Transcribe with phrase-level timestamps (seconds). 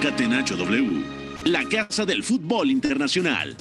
[0.00, 1.02] Catenacho W,
[1.46, 3.56] la casa del fútbol internacional.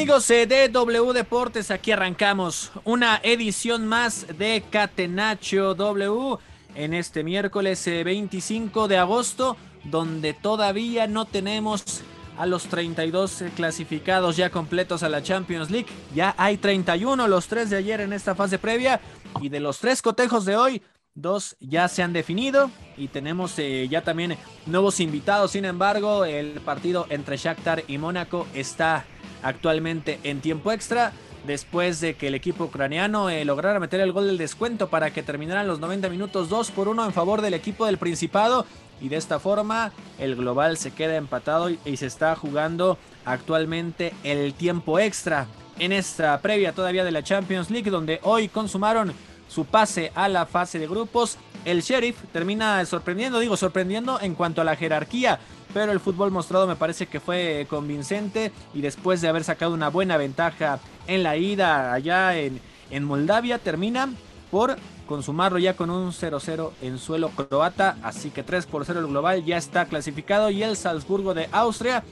[0.00, 6.38] Amigos de W Deportes, aquí arrancamos una edición más de Catenacho W
[6.74, 12.00] en este miércoles 25 eh, de agosto, donde todavía no tenemos
[12.38, 15.88] a los 32 clasificados ya completos a la Champions League.
[16.14, 19.02] Ya hay 31, los tres de ayer en esta fase previa,
[19.42, 20.82] y de los tres cotejos de hoy,
[21.20, 25.52] dos ya se han definido y tenemos eh, ya también nuevos invitados.
[25.52, 29.04] Sin embargo, el partido entre Shakhtar y Mónaco está
[29.42, 31.12] actualmente en tiempo extra
[31.46, 35.22] después de que el equipo ucraniano eh, lograra meter el gol del descuento para que
[35.22, 38.66] terminaran los 90 minutos 2 por 1 en favor del equipo del Principado
[39.00, 44.52] y de esta forma el global se queda empatado y, se está jugando actualmente el
[44.54, 45.46] tiempo extra
[45.78, 49.14] en esta previa todavía de la Champions League donde hoy consumaron
[49.50, 51.36] su pase a la fase de grupos.
[51.64, 55.38] El Sheriff termina sorprendiendo, digo sorprendiendo en cuanto a la jerarquía
[55.72, 59.88] pero el fútbol mostrado me parece que fue convincente y después de haber sacado una
[59.88, 64.08] buena ventaja en la ida allá en, en Moldavia, termina
[64.50, 64.76] por
[65.06, 69.44] consumarlo ya con un 0-0 en suelo croata, así que 3 por 0 el global
[69.44, 70.50] ya está clasificado.
[70.50, 72.04] Y el Salzburgo de Austria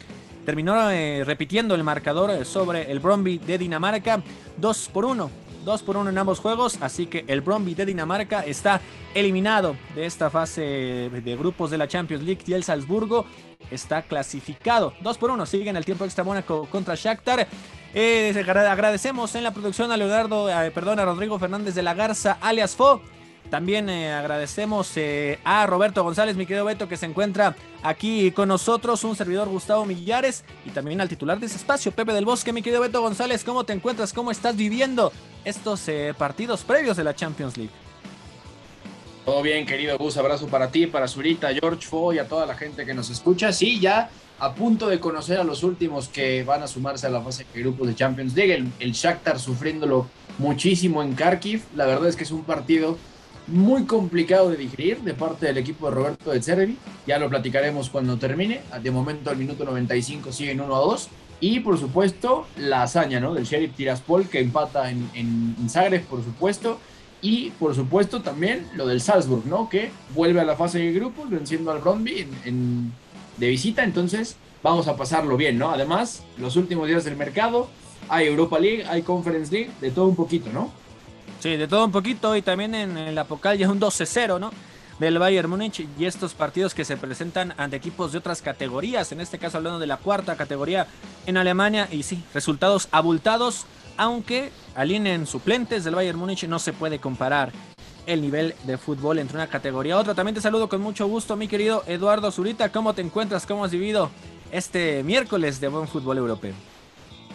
[0.45, 4.23] terminó eh, repitiendo el marcador sobre el Bromby de Dinamarca.
[4.57, 8.41] 2 por 1 2 por 1 en ambos juegos, así que el Bromby de Dinamarca
[8.41, 8.81] está
[9.15, 13.27] eliminado de esta fase de grupos de la Champions League y el Salzburgo
[13.71, 14.95] está clasificado.
[15.03, 17.47] 2 por 1, sigue en el tiempo extra Mónaco contra Shakhtar.
[17.93, 22.75] Eh, agradecemos en la producción a Leonardo, eh, a Rodrigo Fernández de la Garza, alias
[22.75, 23.03] Fo.
[23.51, 28.49] También eh, agradecemos eh, a Roberto González, mi querido Beto, que se encuentra aquí con
[28.49, 32.53] nosotros, un servidor Gustavo Millares y también al titular de ese espacio, Pepe del Bosque,
[32.53, 34.13] mi querido Beto González, ¿cómo te encuentras?
[34.13, 35.13] ¿Cómo estás viviendo
[35.49, 37.73] estos eh, partidos previos de la Champions League?
[39.25, 42.55] Todo bien, querido Gus, abrazo para ti, para Zurita, George Fo y a toda la
[42.55, 43.53] gente que nos escucha.
[43.53, 47.21] Sí, ya a punto de conocer a los últimos que van a sumarse a la
[47.21, 48.55] fase de grupos de Champions League.
[48.55, 50.07] El, el Shakhtar sufriéndolo
[50.39, 51.63] muchísimo en Kharkiv.
[51.75, 52.97] La verdad es que es un partido
[53.49, 56.79] muy complicado de digerir de parte del equipo de Roberto de Cervi.
[57.07, 58.63] Ya lo platicaremos cuando termine.
[58.83, 61.09] De momento, al minuto 95 siguen 1 a 2.
[61.41, 63.35] Y por supuesto, la hazaña ¿no?
[63.35, 66.79] del Sheriff Tiraspol que empata en, en, Zagreb, por supuesto.
[67.21, 69.69] Y por supuesto también lo del Salzburg, ¿no?
[69.69, 72.93] Que vuelve a la fase de grupos venciendo al Bromby en,
[73.37, 73.83] de visita.
[73.83, 75.71] Entonces vamos a pasarlo bien, ¿no?
[75.71, 77.69] Además, los últimos días del mercado,
[78.09, 80.71] hay Europa League, hay Conference League, de todo un poquito, ¿no?
[81.41, 84.51] Sí, de todo un poquito y también en, la Pocal ya un 12-0, ¿no?
[84.99, 89.21] Del Bayern Múnich y estos partidos que se presentan ante equipos de otras categorías, en
[89.21, 90.89] este caso hablando de la cuarta categoría
[91.27, 93.67] en Alemania y sí, resultados abultados,
[93.97, 97.53] aunque alineen suplentes del Bayern Múnich no se puede comparar
[98.07, 100.15] el nivel de fútbol entre una categoría a otra.
[100.15, 102.73] También te saludo con mucho gusto, mi querido Eduardo Zurita.
[102.73, 103.47] ¿Cómo te encuentras?
[103.47, 104.11] ¿Cómo has vivido
[104.51, 106.55] este miércoles de buen fútbol europeo?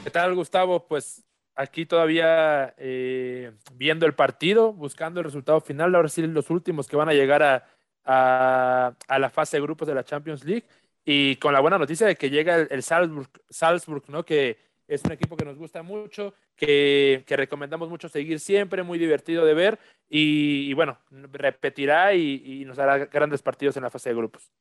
[0.04, 0.86] ¿Qué tal, Gustavo?
[0.86, 1.24] Pues
[1.56, 5.96] aquí todavía eh, viendo el partido, buscando el resultado final.
[5.96, 7.66] Ahora sí, los últimos que van a llegar a,
[8.06, 10.66] a, la fase de grupos de la Champions League.
[11.06, 14.24] Y con la buena noticia de que llega el, Salzburg, Salzburg, ¿no?
[14.24, 18.98] Que es un equipo que nos gusta mucho, que, que recomendamos mucho seguir siempre, muy
[19.00, 19.80] divertido de ver.
[20.10, 21.00] Y, bueno,
[21.32, 24.52] repetirá y, y nos hará grandes partidos en la fase de grupos.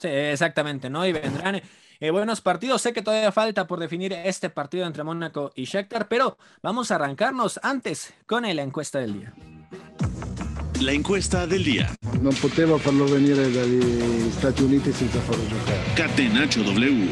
[0.00, 1.06] Sí, exactamente, ¿no?
[1.06, 1.60] Y vendrán
[2.00, 2.80] eh, buenos partidos.
[2.80, 6.94] Sé que todavía falta por definir este partido entre Mónaco y Shakhtar, pero vamos a
[6.94, 9.34] arrancarnos antes con la encuesta del día.
[10.80, 11.94] La encuesta del día.
[12.22, 15.78] No poteva farlo venire dagli Stati Uniti senza farlo giocare.
[15.94, 17.08] Catenaccio W.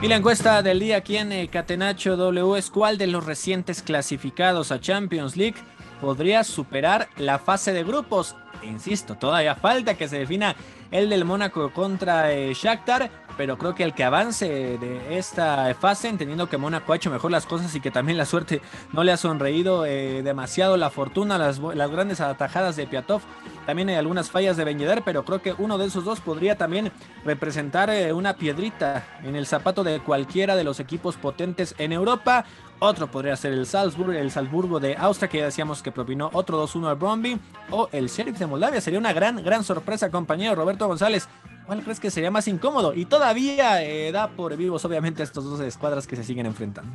[0.00, 3.82] Y la encuesta del día aquí en eh, Catenacho W es cuál de los recientes
[3.82, 5.56] clasificados a Champions League
[6.00, 8.36] podría superar la fase de grupos.
[8.62, 10.56] Insisto, todavía falta que se defina
[10.90, 16.08] el del Mónaco contra eh, Shakhtar, pero creo que el que avance de esta fase,
[16.08, 18.60] entendiendo que Mónaco ha hecho mejor las cosas y que también la suerte
[18.92, 23.22] no le ha sonreído eh, demasiado la fortuna, las, grandes atajadas de Piatov,
[23.64, 26.90] también hay algunas fallas de Ben pero creo que uno de esos dos podría también
[27.24, 32.44] representar eh, una piedrita en el zapato de cualquiera de los equipos potentes en Europa.
[32.80, 36.64] Otro podría ser el Salzburg, el Salzburgo de Austria, que ya decíamos que propinó otro
[36.64, 37.36] 2-1 al Bromby.
[37.70, 38.80] O el Sheriff de Moldavia.
[38.80, 41.28] Sería una gran, gran sorpresa, compañero Roberto González.
[41.66, 42.94] ¿Cuál crees que sería más incómodo?
[42.94, 46.90] Y todavía eh, da por vivos, obviamente, estos dos escuadras que se siguen enfrentando.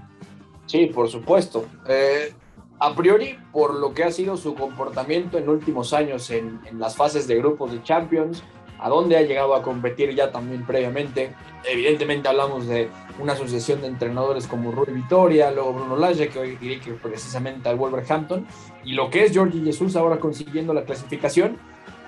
[0.65, 1.65] Sí, por supuesto.
[1.88, 2.33] Eh,
[2.80, 7.27] a priori, por lo que ha sido su comportamiento en últimos años en, las fases
[7.27, 8.44] de grupos de Champions,
[8.80, 11.33] a dónde ha llegado a competir ya también previamente.
[11.63, 12.89] Evidentemente hablamos de
[13.19, 17.77] una asociación de entrenadores como Rui Vitoria, luego Bruno Lage, que hoy dirige precisamente al
[17.77, 18.45] Wolverhampton,
[18.83, 21.57] y lo que es Jorge Jesús ahora consiguiendo la clasificación.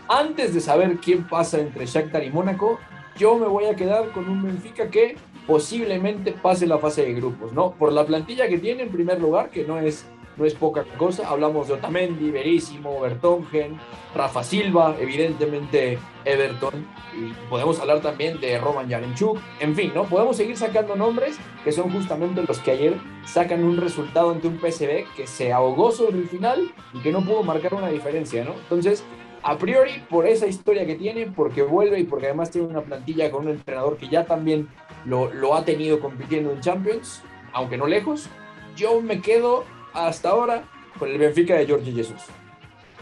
[0.07, 2.80] Antes de saber quién pasa entre Shakhtar y Mónaco,
[3.18, 5.18] yo me voy a quedar con un Benfica que
[5.48, 7.72] posiblemente pase la fase de grupos, ¿no?
[7.72, 10.06] Por la plantilla que tiene en primer lugar, que no es
[10.38, 11.28] no es poca cosa.
[11.28, 13.80] Hablamos de Otamendi, Verísimo, Bertongen,
[14.13, 16.86] Rafa Silva, evidentemente Everton,
[17.16, 19.40] y podemos hablar también de Roman Yarenchuk.
[19.60, 20.04] En fin, ¿no?
[20.04, 24.60] Podemos seguir sacando nombres que son justamente los que ayer sacan un resultado ante un
[24.60, 28.54] PSV que se ahogó sobre el final y que no pudo marcar una diferencia, ¿no?
[28.54, 29.04] Entonces,
[29.45, 33.30] a priori, por esa historia que tiene, porque vuelve y porque además tiene una plantilla
[33.30, 34.68] con un entrenador que ya también
[35.06, 37.21] lo, ha tenido compitiendo en Champions,
[37.53, 38.27] aunque no lejos,
[38.75, 39.63] yo me quedo
[39.94, 40.63] hasta ahora
[40.97, 42.24] con el Benfica de Jorge Jesús.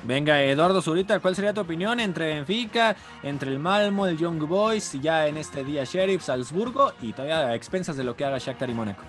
[0.03, 5.01] Venga, Eduardo Zurita, ¿cuál sería tu opinión entre Benfica, entre el Malmo, el Young Boys,
[5.01, 8.69] ya en este día Sheriff, Salzburgo y todavía a expensas de lo que haga Shakhtar
[8.69, 9.03] y Mónaco?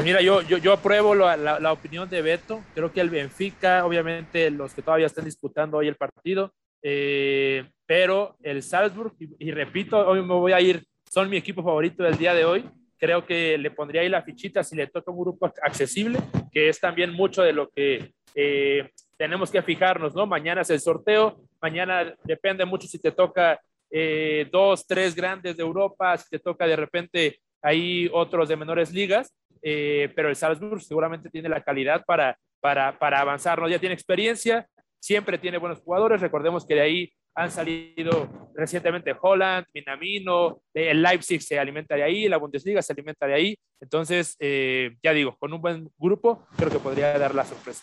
[0.00, 2.64] Pues mira, yo, yo, yo apruebo la, la, opinión de Beto.
[2.74, 8.34] Creo que el Benfica, obviamente, los que todavía están disputando hoy el partido, eh, pero
[8.42, 12.16] el Salzburg, y, y, repito, hoy me voy a ir, son mi equipo favorito del
[12.16, 12.64] día de hoy
[12.96, 16.18] creo que le pondría ahí la fichita si le toca un grupo accesible,
[16.50, 20.26] que es también mucho de lo que eh, tenemos que fijarnos, ¿no?
[20.26, 23.60] Mañana es el sorteo, mañana depende mucho si te toca
[23.90, 28.92] eh, dos, tres grandes de Europa, si te toca de repente ahí otros de menores
[28.92, 33.68] ligas, eh, pero el Salzburg seguramente tiene la calidad para, para, para avanzar, ¿no?
[33.68, 34.66] Ya tiene experiencia,
[34.98, 41.42] siempre tiene buenos jugadores, recordemos que de ahí han salido recientemente Holland, Minamino, el Leipzig
[41.42, 43.58] se alimenta de ahí, la Bundesliga se alimenta de ahí.
[43.80, 47.82] Entonces, eh, ya digo, con un buen grupo, creo que podría dar la sorpresa.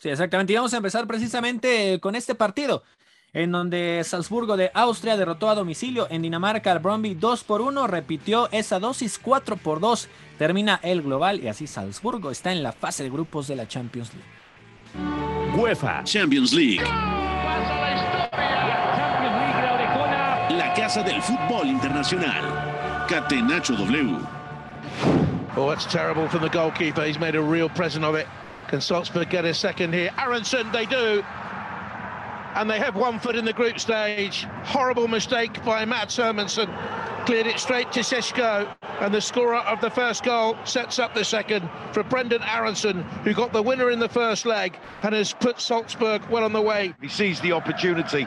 [0.00, 0.52] Sí, exactamente.
[0.52, 2.82] Y vamos a empezar precisamente con este partido,
[3.36, 7.86] en donde Salzburgo de Austria derrotó a domicilio en Dinamarca al Bromby 2 por 1,
[7.86, 12.72] repitió esa dosis 4 por 2, termina el global y así Salzburgo está en la
[12.72, 15.60] fase de grupos de la Champions League.
[15.60, 16.82] UEFA Champions League.
[20.76, 23.06] Casa del Fútbol Internacional.
[23.08, 24.18] Catenacho W.
[25.56, 27.02] Oh, that's terrible from the goalkeeper.
[27.02, 28.26] He's made a real present of it.
[28.68, 30.10] Can Salzburg get a second here?
[30.18, 31.24] Aronson, they do.
[32.56, 34.46] And they have one foot in the group stage.
[34.64, 36.70] Horrible mistake by Matt Hermansen.
[37.26, 38.74] Cleared it straight to Sesko.
[39.00, 43.34] And the scorer of the first goal sets up the second for Brendan Aronson, who
[43.34, 46.94] got the winner in the first leg and has put Salzburg well on the way.
[47.02, 48.26] He sees the opportunity,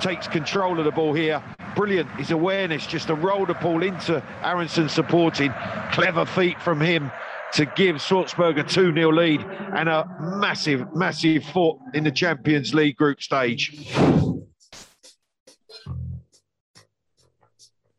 [0.00, 1.44] takes control of the ball here.
[1.74, 2.10] Brilliant.
[2.12, 5.52] His awareness just to roll the ball into Aronson supporting.
[5.92, 7.12] Clever feet from him
[7.56, 9.40] to give Salzburg a 2 0 lead
[9.74, 13.72] and a massive, massive foot in the Champions League group stage.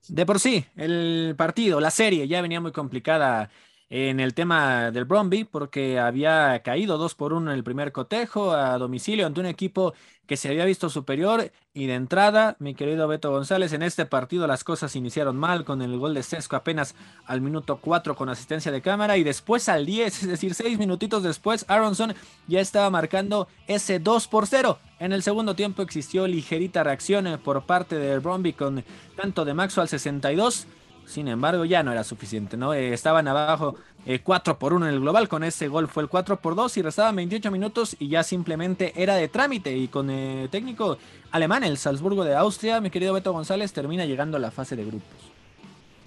[0.09, 3.50] De por sí, el partido, la serie ya venía muy complicada
[3.89, 8.51] en el tema del Bromby porque había caído 2 por 1 en el primer cotejo
[8.51, 9.94] a domicilio ante un equipo
[10.25, 14.45] que se había visto superior y de entrada, mi querido Beto González, en este partido
[14.45, 16.95] las cosas iniciaron mal con el gol de Sesco apenas
[17.26, 21.23] al minuto 4 con asistencia de cámara y después al 10, es decir, 6 minutitos
[21.23, 22.14] después, Aronson
[22.47, 24.80] ya estaba marcando ese 2 por 0.
[25.00, 28.83] En el segundo tiempo existió ligerita reacción por parte del Bromby con
[29.16, 30.68] tanto de Maxwell 62
[31.07, 32.73] sin embargo, ya no era suficiente, ¿no?
[32.73, 33.76] Eh, estaban abajo
[34.23, 36.78] 4 eh, por 1 en el global, con ese gol fue el 4 por 2
[36.78, 39.76] y restaban 28 minutos y ya simplemente era de trámite.
[39.76, 40.97] Y con el eh, técnico
[41.31, 44.83] alemán, el Salzburgo de Austria, mi querido Beto González, termina llegando a la fase de
[44.83, 45.31] grupos.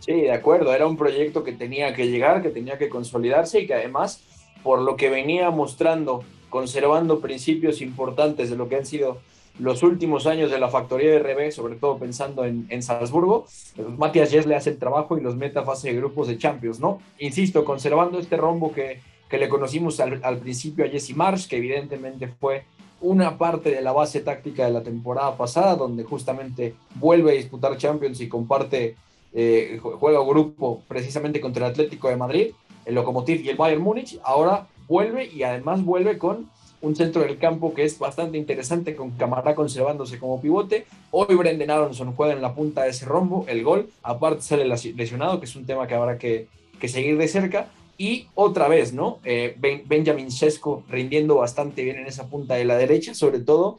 [0.01, 3.67] Sí, de acuerdo, era un proyecto que tenía que llegar, que tenía que consolidarse y
[3.67, 4.23] que además,
[4.63, 9.19] por lo que venía mostrando, conservando principios importantes de lo que han sido
[9.59, 13.99] los últimos años de la factoría de RB, sobre todo pensando en, en Salzburgo, pues,
[13.99, 16.81] Matías Yes le hace el trabajo y los mete a fase de grupos de Champions,
[16.81, 17.01] ¿no?
[17.19, 21.57] Insisto, conservando este rombo que, que le conocimos al, al, principio a Jesse Marsh, que
[21.57, 22.65] evidentemente fue
[23.01, 27.77] una parte de la base táctica de la temporada pasada, donde justamente vuelve a disputar
[27.77, 28.97] Champions y comparte,
[29.33, 32.51] eh, juega grupo precisamente contra el Atlético de Madrid,
[32.85, 36.51] el Lokomotiv y el Bayern Múnich, ahora vuelve y además vuelve con
[36.83, 40.87] un centro del campo que es bastante interesante con Camará conservándose como pivote.
[41.11, 45.39] Hoy Brendan Aronson juega en la punta de ese rombo, el gol, aparte sale lesionado,
[45.41, 46.49] que es un tema que habrá que,
[46.87, 47.69] seguir de cerca.
[47.99, 49.19] Y otra vez, ¿no?
[49.25, 49.55] Eh,
[49.87, 53.77] Benjamin Sesko rindiendo bastante bien en esa punta de la derecha, sobre todo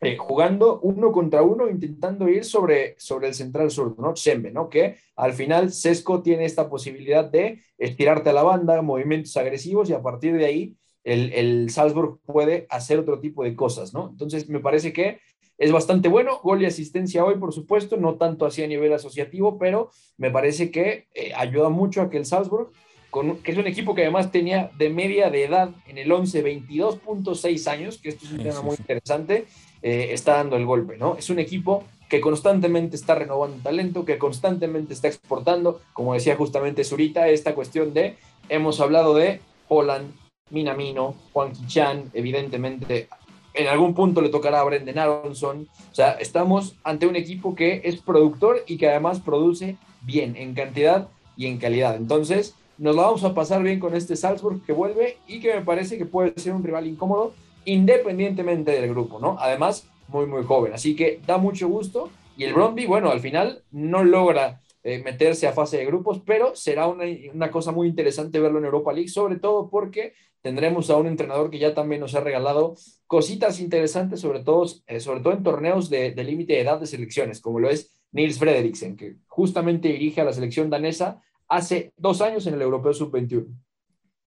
[0.00, 4.14] eh, jugando uno contra uno, intentando ir sobre, sobre el central sur, ¿no?
[4.14, 4.70] Chembe, ¿no?
[4.70, 9.92] Que al final Sesco tiene esta posibilidad de estirarte a la banda, movimientos agresivos y
[9.92, 14.08] a partir de ahí el, el Salzburg puede hacer otro tipo de cosas, ¿no?
[14.10, 15.20] Entonces me parece que
[15.56, 19.58] es bastante bueno, gol y asistencia hoy, por supuesto, no tanto así a nivel asociativo,
[19.58, 22.70] pero me parece que eh, ayuda mucho a que el Salzburg,
[23.10, 26.44] con, que es un equipo que además tenía de media de edad en el 11
[26.44, 29.46] 22.6 años, que esto es un tema muy interesante,
[29.82, 31.16] eh, está dando el golpe, ¿no?
[31.16, 36.82] Es un equipo que constantemente está renovando talento, que constantemente está exportando, como decía justamente
[36.82, 38.16] Zurita, esta cuestión de,
[38.48, 40.12] hemos hablado de Holland,
[40.54, 43.08] Minamino, Juan Kichan, evidentemente
[43.54, 47.82] en algún punto le tocará a Brendan Aronson, o sea, estamos ante un equipo que
[47.84, 51.94] es productor y que además produce bien, en cantidad y en calidad.
[51.96, 55.96] Entonces, nos vamos a pasar bien con este Salzburg que vuelve y que me parece
[55.96, 57.32] que puede ser un rival incómodo
[57.64, 59.36] independientemente del grupo, ¿no?
[59.38, 60.74] Además, muy, muy joven.
[60.74, 62.10] Así que da mucho gusto.
[62.36, 66.54] Y el Bromby, bueno, al final no logra eh, meterse a fase de grupos, pero
[66.54, 70.12] será una, cosa muy interesante verlo en Europa League, sobre todo porque
[70.42, 72.74] tendremos a un entrenador que ya también nos ha regalado
[73.06, 76.86] cositas interesantes, sobre todo, eh, sobre todo en torneos de, de límite de edad de
[76.86, 82.20] selecciones, como lo es Nils Frederiksen, que justamente dirige a la selección danesa hace dos
[82.20, 83.46] años en el Europeo Sub-21.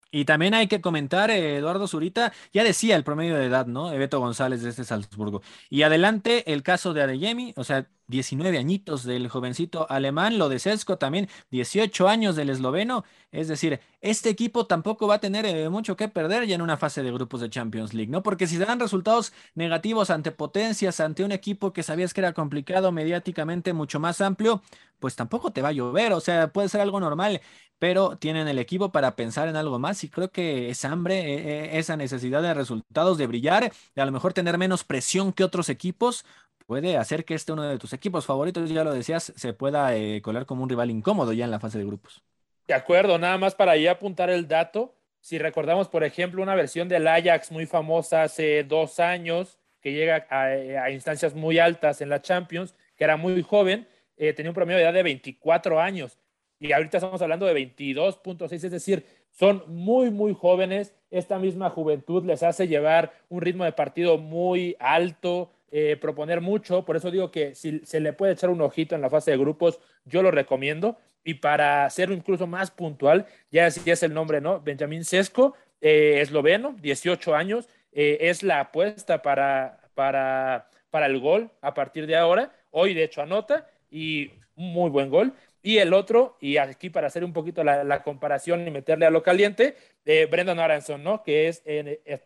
[0.09, 3.91] Y también hay que comentar, eh, Eduardo Zurita, ya decía el promedio de edad, ¿no?
[3.91, 5.41] Beto González de este Salzburgo.
[5.69, 10.59] Y adelante el caso de Adeyemi, o sea, 19 añitos del jovencito alemán, lo de
[10.59, 13.03] Sesco también, 18 años del esloveno.
[13.31, 16.77] Es decir, este equipo tampoco va a tener eh, mucho que perder ya en una
[16.77, 18.23] fase de grupos de Champions League, ¿no?
[18.23, 22.91] Porque si dan resultados negativos ante potencias, ante un equipo que sabías que era complicado
[22.91, 24.61] mediáticamente, mucho más amplio,
[24.99, 27.41] pues tampoco te va a llover, o sea, puede ser algo normal
[27.79, 31.75] pero tienen el equipo para pensar en algo más y creo que esa hambre, e,
[31.75, 35.43] e, esa necesidad de resultados, de brillar, de a lo mejor tener menos presión que
[35.43, 36.25] otros equipos,
[36.67, 40.21] puede hacer que este uno de tus equipos favoritos, ya lo decías, se pueda eh,
[40.21, 42.21] colar como un rival incómodo ya en la fase de grupos.
[42.67, 44.93] De acuerdo, nada más para ahí apuntar el dato.
[45.19, 50.27] Si recordamos, por ejemplo, una versión del Ajax muy famosa hace dos años, que llega
[50.29, 54.77] a, instancias muy altas en la Champions, que era muy joven, eh, tenía un promedio
[54.77, 56.19] de edad de 24 años
[56.59, 60.93] y ahorita estamos hablando de 22.6, es decir, son muy, muy jóvenes.
[61.11, 66.85] Esta misma juventud les hace llevar un ritmo de partido muy alto, eh, proponer mucho.
[66.85, 69.37] Por eso digo que si se le puede echar un ojito en la fase de
[69.37, 70.97] grupos, yo lo recomiendo.
[71.23, 74.61] Y para ser incluso más puntual, ya así es el nombre, ¿no?
[74.61, 81.51] Benjamín Sesco, eh, esloveno, 18 años, eh, es la apuesta para, para, para el gol
[81.61, 82.53] a partir de ahora.
[82.71, 85.33] Hoy, de hecho, anota y muy buen gol.
[85.61, 89.21] Y el otro, y aquí para hacer un poquito la, comparación y meterle a lo
[89.21, 91.23] caliente, eh, Brendan Aronson, ¿no?
[91.23, 91.61] Que es,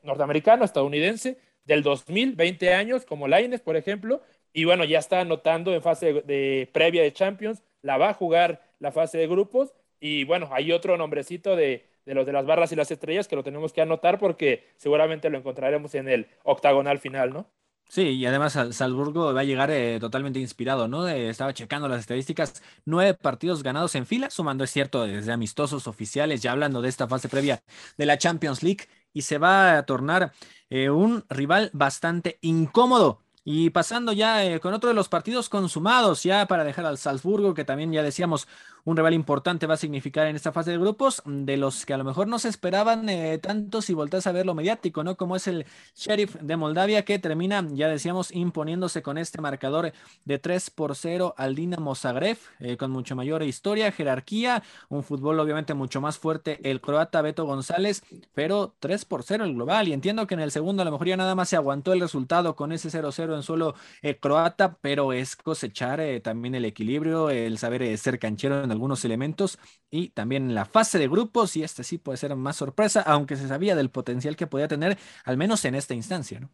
[0.03, 4.21] norteamericano, estadounidense, del 2000, 20 años, como Laines, por ejemplo,
[4.53, 8.61] y bueno, ya está anotando en fase de, previa de Champions, la va a jugar
[8.79, 12.71] la fase de grupos, y bueno, hay otro nombrecito de, de los de las barras
[12.71, 16.99] y las estrellas que lo tenemos que anotar porque seguramente lo encontraremos en el octagonal
[16.99, 17.47] final, ¿no?
[17.91, 21.09] Sí, y además Salzburgo va a llegar eh, totalmente inspirado, ¿no?
[21.09, 26.41] Estaba checando las estadísticas, nueve partidos ganados en fila, sumando, es cierto, desde amistosos oficiales,
[26.41, 27.61] ya hablando de esta fase previa
[27.97, 30.33] de la Champions League, y se va a tornar
[30.69, 33.21] eh, un rival bastante incómodo.
[33.43, 37.65] Y pasando ya con otro de los partidos consumados, ya para dejar al Salzburgo, que
[37.65, 38.47] también ya decíamos
[38.85, 41.97] un rival importante va a significar en esta fase de grupos, de los que a
[41.97, 45.15] lo mejor no se esperaban eh, tanto si volteas a ver lo mediático, ¿no?
[45.15, 49.93] Como es el Sheriff de Moldavia, que termina, ya decíamos, imponiéndose con este marcador
[50.25, 55.39] de 3 por 0 al Dinamo Zagreb, eh, con mucho mayor historia, jerarquía, un fútbol
[55.39, 59.87] obviamente mucho más fuerte, el croata Beto González, pero 3 por 0 el global.
[59.87, 62.01] Y entiendo que en el segundo a lo mejor ya nada más se aguantó el
[62.01, 67.57] resultado con ese 0-0 en suelo eh, croata, pero es cosechar también el equilibrio, el
[67.57, 69.59] saber ser canchero en algunos elementos
[69.89, 73.47] y también la fase de grupos y este sí puede ser más sorpresa, aunque se
[73.47, 76.49] sabía del potencial que podía tener, al menos en esta instancia, ¿no?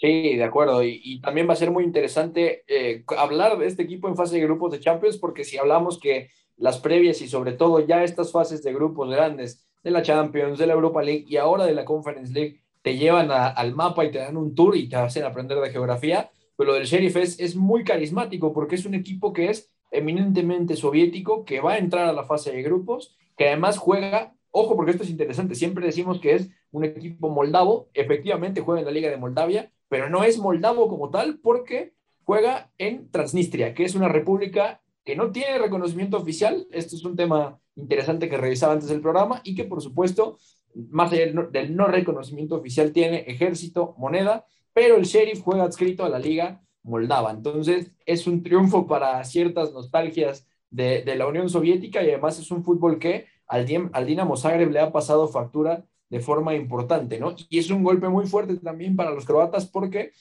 [0.00, 0.84] Sí, de acuerdo.
[0.84, 4.42] Y, también va a ser muy interesante eh, hablar de este equipo en fase de
[4.42, 8.62] grupos de Champions, porque si hablamos que las previas y sobre todo ya estas fases
[8.62, 12.32] de grupos grandes de la Champions, de la Europa League y ahora de la Conference
[12.32, 15.70] League te llevan al mapa y te dan un tour y te hacen aprender de
[15.70, 20.76] geografía, pero lo del Sheriff es muy carismático porque es un equipo que es eminentemente
[20.76, 24.92] soviético que va a entrar a la fase de grupos, que además juega, ojo porque
[24.92, 29.10] esto es interesante, siempre decimos que es un equipo moldavo, efectivamente juega en la Liga
[29.10, 34.08] de Moldavia, pero no es moldavo como tal porque juega en Transnistria, que es una
[34.08, 39.00] república que no tiene reconocimiento oficial, esto es un tema interesante que revisaba antes del
[39.00, 40.38] programa y que por supuesto,
[40.74, 46.10] más allá del no, reconocimiento oficial, tiene ejército, moneda, pero el sheriff juega adscrito a
[46.10, 47.30] la liga moldava.
[47.30, 52.64] Entonces es un triunfo para ciertas nostalgias de, la Unión Soviética y además es un
[52.64, 57.34] fútbol que al, al Dinamo Zagreb le ha pasado factura de forma importante, ¿no?
[57.48, 60.12] Y es un golpe muy fuerte también para los croatas porque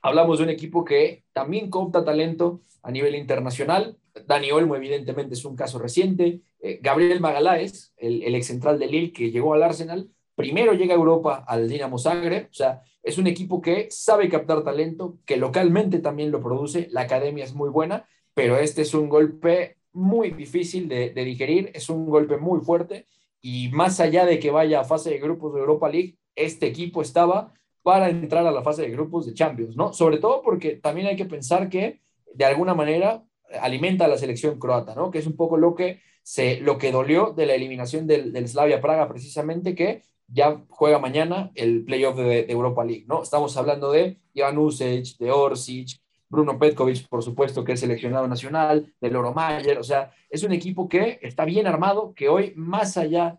[0.00, 3.98] hablamos de un equipo que también coopta talento a nivel internacional.
[4.26, 6.40] Dani Olmo, evidentemente, es un caso reciente.
[6.60, 10.94] Eh, Gabriel Magaláes, el, el ex central de Lille que llegó al Arsenal, primero llega
[10.94, 12.46] a Europa al Dinamo Zagreb.
[12.48, 16.86] O sea, es un equipo que sabe captar talento, que localmente también lo produce.
[16.92, 21.90] La academia es muy buena, pero este es un golpe muy difícil de, digerir, es
[21.90, 23.06] un golpe muy fuerte
[23.42, 27.02] y más allá de que vaya a fase de grupos de Europa League, este equipo
[27.02, 27.52] estaba
[27.82, 29.92] para entrar a la fase de grupos de Champions, ¿no?
[29.92, 32.00] Sobre todo porque también hay que pensar que
[32.32, 33.24] de alguna manera
[33.60, 35.10] alimenta a la selección croata, ¿no?
[35.10, 38.46] Que es un poco lo que, se, lo que dolió de la eliminación del, del
[38.46, 43.22] Slavia Praga, precisamente, que ya juega mañana el playoff de, Europa League, ¿no?
[43.22, 48.92] Estamos hablando de Iván Usic, de Orsic, Bruno Petkovic, por supuesto, que es seleccionado nacional,
[49.00, 52.98] de Loro Mayer, o sea, es un equipo que está bien armado, que hoy, más
[52.98, 53.38] allá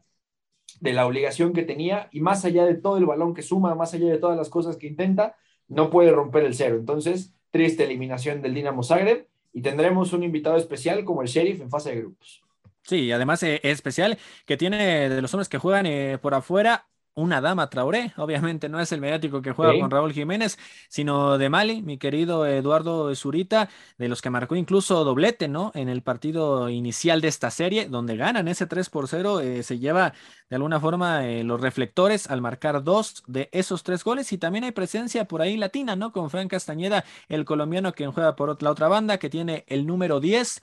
[0.79, 3.93] de la obligación que tenía y más allá de todo el balón que suma, más
[3.93, 5.35] allá de todas las cosas que intenta,
[5.67, 6.77] no puede romper el cero.
[6.77, 11.69] Entonces, triste eliminación del Dinamo Zagreb y tendremos un invitado especial como el Sheriff en
[11.69, 12.43] fase de grupos.
[12.89, 14.17] Sí, además eh, es especial
[14.47, 18.13] que tiene de los hombres que juegan eh, por afuera una dama Traoré.
[18.17, 22.45] Obviamente no es el mediático que juega con Raúl Jiménez, sino de Mali, mi querido
[22.45, 25.71] Eduardo Zurita, de los que marcó incluso doblete, ¿no?
[25.75, 29.79] En el partido inicial de esta serie, donde ganan ese 3 por 0, eh, se
[29.79, 30.13] lleva
[30.49, 34.63] de alguna forma eh, los reflectores al marcar dos de esos tres goles y también
[34.63, 36.11] hay presencia por ahí latina, ¿no?
[36.11, 40.19] Con Fran Castañeda, el colombiano que juega por la otra banda, que tiene el número
[40.19, 40.61] 10.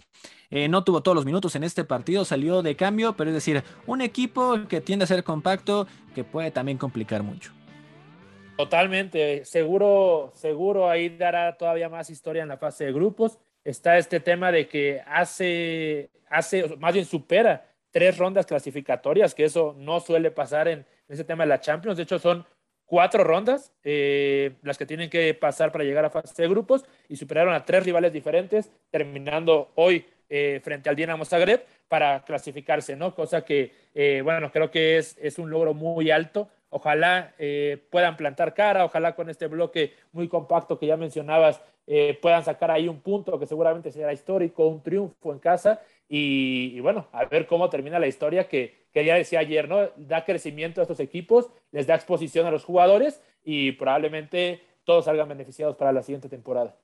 [0.50, 3.62] Eh, no tuvo todos los minutos en este partido, salió de cambio, pero es decir,
[3.86, 7.52] un equipo que tiende a ser compacto, que puede también complicar mucho.
[8.56, 13.38] Totalmente, seguro, seguro ahí dará todavía más historia en la fase de grupos.
[13.64, 19.74] Está este tema de que hace, hace, más bien supera tres rondas clasificatorias, que eso
[19.78, 21.96] no suele pasar en, ese tema de la Champions.
[21.96, 22.46] De hecho, son
[22.86, 27.16] cuatro rondas eh, las que tienen que pasar para llegar a fase de grupos y
[27.16, 33.14] superaron a tres rivales diferentes, terminando hoy eh, frente al Dinamo Zagreb para clasificarse, ¿no?
[33.14, 36.48] Cosa que, eh, bueno, creo que es, es un logro muy alto.
[36.70, 41.60] Ojalá eh, puedan plantar cara, ojalá con este bloque muy compacto que ya mencionabas
[42.20, 47.06] puedan sacar ahí un punto que seguramente será histórico, un triunfo en casa y, bueno,
[47.12, 49.88] a ver cómo termina la historia que, que ya decía ayer, ¿no?
[49.94, 55.28] Da crecimiento a estos equipos, les da exposición a los jugadores y probablemente todos salgan
[55.28, 56.76] beneficiados para la siguiente temporada.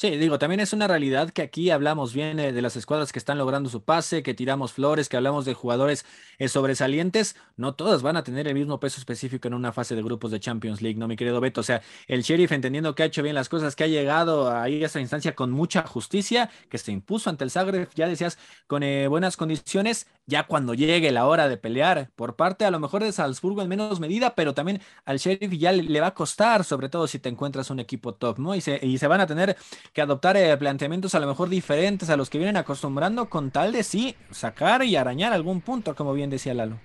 [0.00, 3.36] Sí, digo, también es una realidad que aquí hablamos bien de las escuadras que están
[3.36, 6.06] logrando su pase, que tiramos flores, que hablamos de jugadores
[6.38, 7.34] eh, sobresalientes.
[7.56, 10.38] No todas van a tener el mismo peso específico en una fase de grupos de
[10.38, 11.62] Champions League, ¿no, mi querido Beto?
[11.62, 14.84] O sea, el Sheriff entendiendo que ha hecho bien las cosas, que ha llegado ahí
[14.84, 18.84] a esa instancia con mucha justicia, que se impuso ante el Zagreb, ya decías, con
[18.84, 23.02] eh, buenas condiciones, ya cuando llegue la hora de pelear por parte a lo mejor
[23.02, 26.88] de Salzburgo en menos medida, pero también al Sheriff ya le, va a costar, sobre
[26.88, 28.54] todo si te encuentras un equipo top, ¿no?
[28.54, 29.56] Y se, y se van a tener
[29.92, 33.72] que adoptar eh, planteamientos a lo mejor diferentes a los que vienen acostumbrando con tal
[33.72, 36.76] de sí sacar y arañar algún punto, como bien decía Lalo.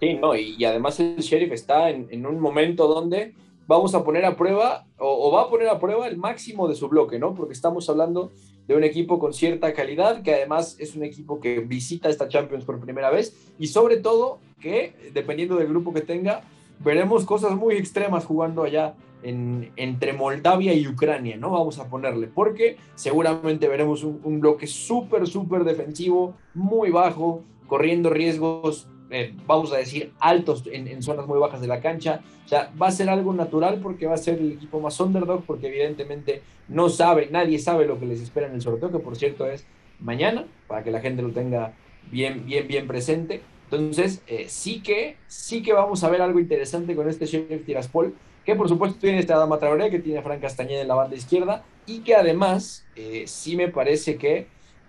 [0.00, 3.32] Sí, no, y, además el sheriff está en, un momento donde
[3.66, 6.88] vamos a poner a prueba o, va a poner a prueba el máximo de su
[6.88, 7.34] bloque, ¿no?
[7.34, 8.30] Porque estamos hablando
[8.66, 12.64] de un equipo con cierta calidad, que además es un equipo que visita esta Champions
[12.64, 16.42] por primera vez y sobre todo que, dependiendo del grupo que tenga,
[16.80, 21.50] veremos cosas muy extremas jugando allá entre Moldavia y Ucrania, ¿no?
[21.50, 28.88] Vamos a ponerle, porque seguramente veremos un, bloque súper, súper defensivo, muy bajo, corriendo riesgos,
[29.10, 32.20] eh, vamos a decir, altos en, zonas muy bajas de la cancha.
[32.44, 35.44] O sea, va a ser algo natural porque va a ser el equipo más underdog,
[35.44, 39.16] porque evidentemente no sabe, nadie sabe lo que les espera en el sorteo, que por
[39.16, 39.66] cierto es
[40.00, 41.72] mañana, para que la gente lo tenga
[42.10, 43.40] bien, bien, bien presente.
[43.64, 48.14] Entonces, eh, sí que, sí que vamos a ver algo interesante con este Sheriff Tiraspol
[48.46, 51.16] que por supuesto tiene esta Dama Traoré, que tiene a Fran Castañeda en la banda
[51.16, 54.46] izquierda, y que además eh, sí me parece que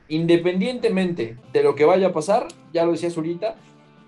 [0.10, 3.56] independientemente de lo que vaya a pasar, ya lo decía Zurita,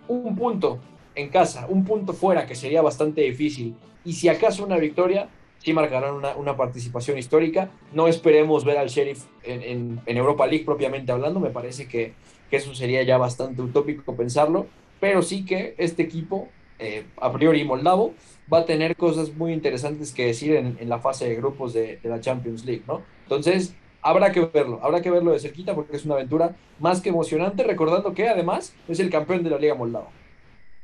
[0.08, 0.80] un punto
[1.16, 5.74] en casa, un punto fuera, que sería bastante difícil, y si acaso una victoria, sí
[5.74, 7.70] marcarán una, participación histórica.
[7.92, 12.14] No esperemos ver al Sheriff en, Europa League propiamente hablando, me parece que,
[12.50, 14.68] que, eso sería ya bastante utópico pensarlo,
[15.00, 16.48] pero sí que este equipo,
[16.80, 18.13] eh, a priori moldavo,
[18.52, 22.20] va a tener cosas muy interesantes que decir en, la fase de grupos de, la
[22.20, 23.02] Champions League, ¿no?
[23.24, 27.10] Entonces, habrá que verlo, habrá que verlo de cerquita porque es una aventura más que
[27.10, 30.10] emocionante, recordando que además es el campeón de la Liga Moldava.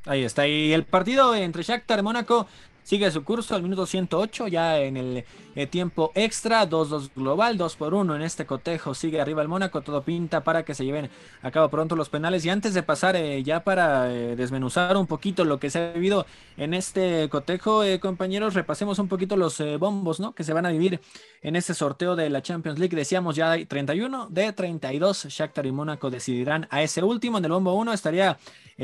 [0.05, 2.45] Ahí está, y el partido entre Shakhtar y Mónaco
[2.83, 7.75] sigue su curso al minuto 108, ya en el eh, tiempo extra, 2-2 global, 2
[7.77, 11.09] por 1 en este cotejo, sigue arriba el Mónaco, todo pinta para que se lleven
[11.41, 12.43] a cabo pronto los penales.
[12.43, 15.93] Y antes de pasar eh, ya para eh, desmenuzar un poquito lo que se ha
[15.93, 16.25] vivido
[16.57, 20.33] en este cotejo, compañeros, repasemos un poquito los bombos ¿no?
[20.33, 20.99] que se van a vivir
[21.41, 22.95] en este sorteo de la Champions League.
[22.95, 27.37] Decíamos ya 31 de 32, Shakhtar y Mónaco decidirán a ese último.
[27.37, 28.37] En el bombo 1 estaría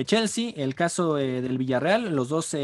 [0.05, 2.55] Chelsea, el caso del Villarreal, los dos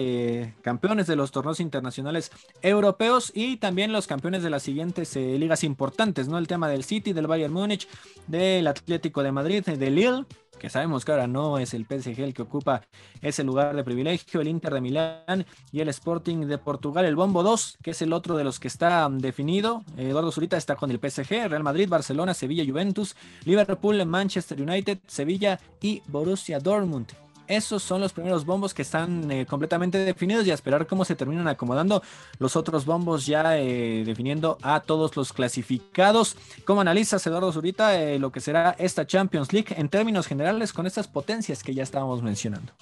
[0.61, 6.27] campeones de los torneos internacionales europeos y también campeones de las siguientes eh, ligas importantes,
[6.27, 6.37] ¿no?
[6.37, 7.87] El tema del City, del Bayern Múnich,
[8.27, 10.25] del Atlético de Madrid, del Lille,
[10.59, 12.81] que sabemos que ahora no es el PSG el que ocupa
[13.21, 17.43] ese lugar de privilegio, el Inter de Milán y el Sporting de Portugal, el Bombo
[17.43, 19.83] 2, que es el otro de los que está mm, definido.
[19.97, 25.59] Eduardo Zurita está con el PSG, Real Madrid, Barcelona, Sevilla, Juventus, Liverpool, Manchester United, Sevilla
[25.81, 27.26] y Borussia Dortmund.
[27.47, 31.15] Esos son los primeros bombos que están eh, completamente definidos y a esperar cómo se
[31.15, 32.01] terminan acomodando
[32.39, 36.35] los otros bombos ya eh, definiendo a todos los clasificados.
[36.65, 40.85] ¿Cómo analizas, Eduardo Zurita, eh, lo que será esta Champions League en términos generales con
[40.85, 42.73] estas potencias que ya estábamos mencionando?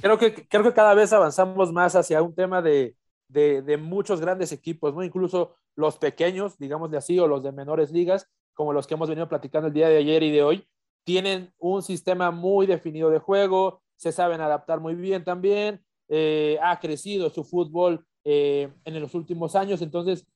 [0.00, 2.96] Creo que, creo que cada vez avanzamos más hacia un tema de,
[3.28, 5.02] de, muchos grandes equipos, ¿no?
[5.02, 9.28] Incluso los pequeños, digamos así, o los de menores ligas, como los que hemos venido
[9.28, 10.68] platicando el día de ayer y de hoy,
[11.04, 16.80] tienen un sistema muy definido de juego, se saben adaptar muy bien también, eh, ha
[16.80, 20.26] crecido su fútbol eh, en los últimos años, entonces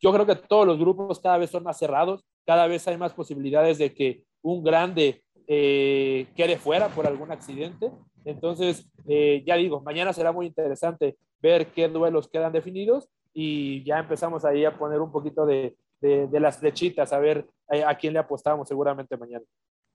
[0.00, 3.12] yo creo que todos los grupos cada vez son más cerrados, cada vez hay más
[3.12, 7.92] posibilidades de que un grande eh, quede fuera por algún accidente.
[8.24, 14.44] Entonces, ya digo, mañana será muy interesante ver qué duelos quedan definidos y ya empezamos
[14.44, 17.48] ahí a poner un poquito de, de las flechitas, a ver
[17.84, 19.44] a quién le apostamos seguramente mañana.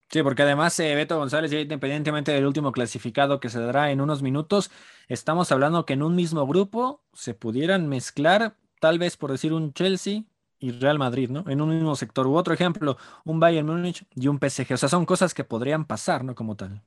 [0.10, 4.22] Sí, porque además eh, Beto González, independientemente del último clasificado que se dará en unos
[4.22, 4.72] minutos,
[5.10, 9.74] estamos hablando que en un mismo grupo se pudieran mezclar, tal vez por decir un
[9.74, 10.24] Chelsea
[10.60, 11.43] y Real Madrid, ¿no?
[11.50, 12.26] En un mismo sector.
[12.26, 14.74] U otro ejemplo, un Bayern Múnich y un PSG.
[14.74, 16.36] O sea, son cosas que podrían pasar, ¿no?
[16.36, 16.82] Como tal.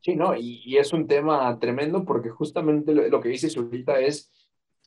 [0.00, 4.30] Sí, no, y, es un tema tremendo porque justamente lo, lo que dices ahorita es,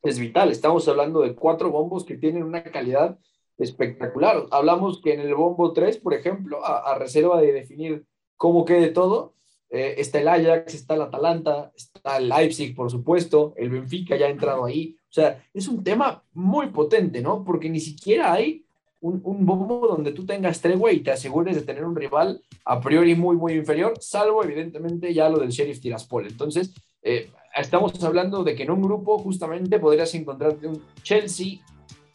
[0.03, 0.51] es vital.
[0.51, 3.17] Estamos hablando de cuatro bombos que tienen una calidad
[3.59, 4.45] espectacular.
[4.51, 8.05] Hablamos que en el bombo 3, por ejemplo, a, reserva de definir
[8.37, 9.33] cómo quede todo,
[9.69, 14.25] eh, está el Ajax, está el Atalanta, está el Leipzig, por supuesto, el Benfica ya
[14.25, 14.95] ha entrado ahí.
[15.09, 17.43] O sea, es un tema muy potente, ¿no?
[17.43, 18.65] Porque ni siquiera hay
[19.01, 23.15] un, bombo donde tú tengas tregua y te asegures de tener un rival a priori
[23.15, 26.27] muy, muy inferior, salvo evidentemente ya lo del Sheriff Tiraspol.
[26.27, 31.59] Entonces, eh, estamos hablando de que en un grupo justamente podrías encontrarte un Chelsea,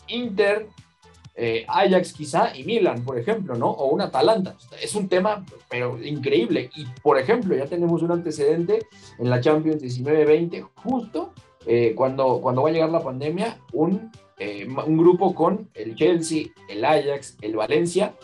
[0.08, 0.68] Inter,
[1.36, 3.70] eh, Ajax quizá y Milan, por ejemplo, ¿no?
[3.70, 4.56] O un Atalanta.
[4.80, 6.70] Es un tema, pero increíble.
[6.76, 8.86] Y, por ejemplo, ya tenemos un antecedente
[9.18, 11.32] en la Champions 19-20, justo
[11.66, 16.46] eh, cuando, cuando va a llegar la pandemia, un, eh, un grupo con el Chelsea,
[16.68, 18.14] el Ajax, el Valencia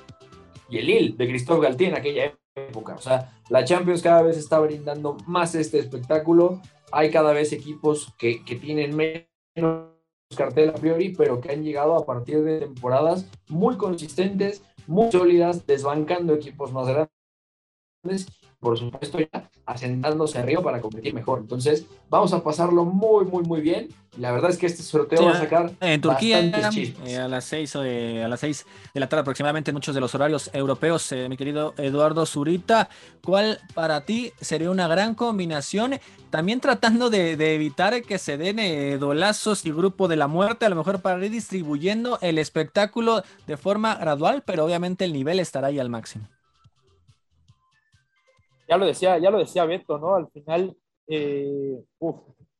[0.68, 2.94] y el Lille de Cristóbal Galtier en aquella época.
[2.94, 6.60] O sea, la Champions cada vez está brindando más este espectáculo.
[6.92, 9.99] Hay cada vez equipos que, que tienen menos
[10.36, 15.66] cartel a priori, pero que han llegado a partir de temporadas muy consistentes, muy sólidas,
[15.66, 18.28] desbancando equipos más grandes,
[18.60, 21.40] por supuesto ya asentándose arriba para competir mejor.
[21.40, 23.88] Entonces, vamos a pasarlo muy, muy, muy bien.
[24.18, 27.76] La verdad es que este sorteo va a sacar en Turquía eh, a las 6
[27.76, 31.74] a las 6 de la tarde aproximadamente muchos de los horarios europeos, eh, mi querido
[31.78, 32.88] Eduardo Zurita,
[33.22, 36.00] ¿cuál para ti sería una gran combinación?
[36.30, 40.70] También tratando de, evitar que se den eh, dolazos y grupo de la muerte, a
[40.70, 45.68] lo mejor para ir distribuyendo el espectáculo de forma gradual, pero obviamente el nivel estará
[45.68, 46.26] ahí al máximo
[48.70, 50.14] ya lo decía, ya lo decía Beto, ¿no?
[50.14, 50.76] Al final,
[51.08, 51.76] eh,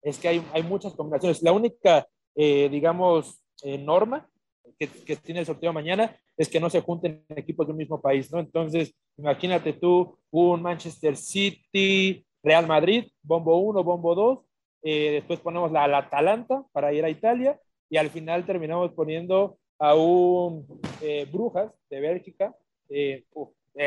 [0.02, 1.40] es que hay, hay, muchas combinaciones.
[1.40, 4.28] La única, eh, digamos, eh, norma
[4.76, 8.00] que, que, tiene el sorteo mañana es que no se junten equipos de un mismo
[8.00, 8.40] país, ¿no?
[8.40, 14.38] Entonces, imagínate tú un Manchester City, Real Madrid, bombo 1, bombo 2,
[14.82, 19.94] después ponemos la, la, Atalanta para ir a Italia y al final terminamos poniendo a
[19.94, 20.66] un
[21.30, 22.56] Brujas de Bélgica.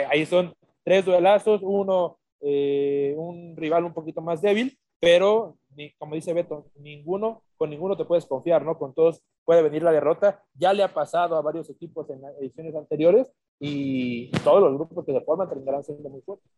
[0.09, 0.53] ahí son
[0.83, 5.57] tres duelazos, uno, eh, un rival un poquito más débil, pero
[5.97, 8.77] como dice Beto, ninguno, con ninguno te puedes confiar, ¿no?
[8.77, 10.43] Con todos puede venir la derrota.
[10.53, 15.13] Ya le ha pasado a varios equipos en ediciones anteriores y todos los grupos que
[15.13, 16.49] se forman terminarán siendo muy fuertes.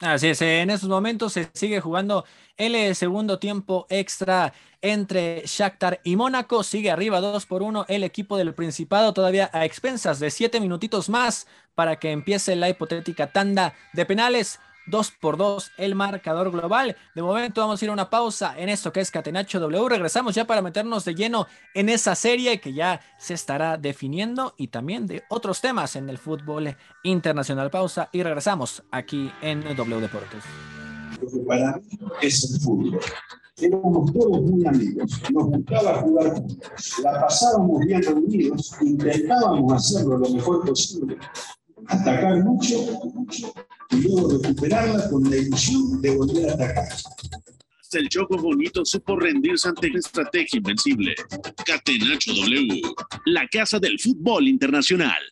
[0.00, 2.24] Así es, en esos momentos se sigue jugando
[2.56, 6.64] el segundo tiempo extra entre Shakhtar y Mónaco.
[6.64, 11.08] Sigue arriba 2 por 1 el equipo del Principado, todavía a expensas de 7 minutitos
[11.08, 14.60] más para que empiece la hipotética tanda de penales.
[14.86, 16.96] 2 por 2 el marcador global.
[17.14, 19.88] De momento vamos a ir a una pausa en esto que es Catenacho W.
[19.88, 24.68] Regresamos ya para meternos de lleno en esa serie que ya se estará definiendo y
[24.68, 27.70] también de otros temas en el fútbol internacional.
[27.70, 30.44] Pausa y regresamos aquí en W Deportes.
[31.46, 33.00] para mí es el fútbol
[33.56, 40.28] éramos todos muy amigos, nos gustaba jugar juntos, la pasábamos bien reunidos, intentábamos hacerlo lo
[40.28, 41.16] mejor posible,
[41.88, 42.74] atacar mucho,
[43.90, 46.88] y luego recuperarla con la ilusión de volver a atacar.
[47.80, 51.14] Hasta el Choco Bonito supo rendirse ante la estrategia invencible.
[51.64, 52.80] Catenacho W,
[53.26, 55.22] la casa del fútbol internacional.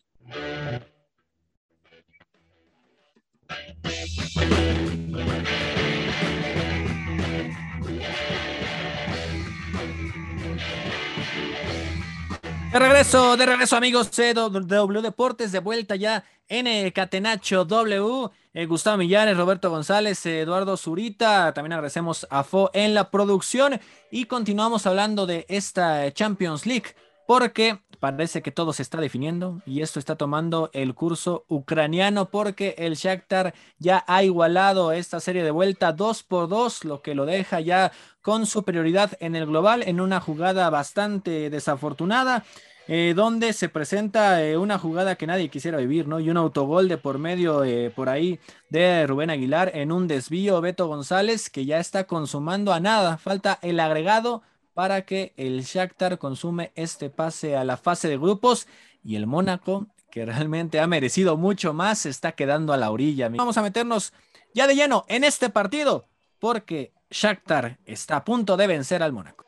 [12.73, 18.31] De regreso, de regreso amigos de W Deportes, de vuelta ya en el Catenacho W.
[18.51, 24.25] Eh, Gustavo Millares, Roberto González, Eduardo Zurita, también agradecemos a FO en la producción y
[24.25, 26.95] continuamos hablando de esta Champions League
[27.27, 32.75] porque parece que todo se está definiendo y esto está tomando el curso ucraniano porque
[32.77, 37.25] el Shakhtar ya ha igualado esta serie de vuelta 2 por 2, lo que lo
[37.25, 42.43] deja ya con superioridad en el global en una jugada bastante desafortunada.
[42.89, 46.19] Eh, donde se presenta eh, una jugada que nadie quisiera vivir, ¿no?
[46.19, 50.59] Y un autogol de por medio eh, por ahí de Rubén Aguilar en un desvío
[50.59, 53.17] Beto González que ya está consumando a nada.
[53.17, 58.67] Falta el agregado para que el Shakhtar consume este pase a la fase de grupos
[59.03, 63.29] y el Mónaco, que realmente ha merecido mucho más, se está quedando a la orilla.
[63.29, 64.13] Vamos a meternos
[64.53, 66.07] ya de lleno en este partido
[66.39, 69.45] porque Shakhtar está a punto de vencer al Mónaco.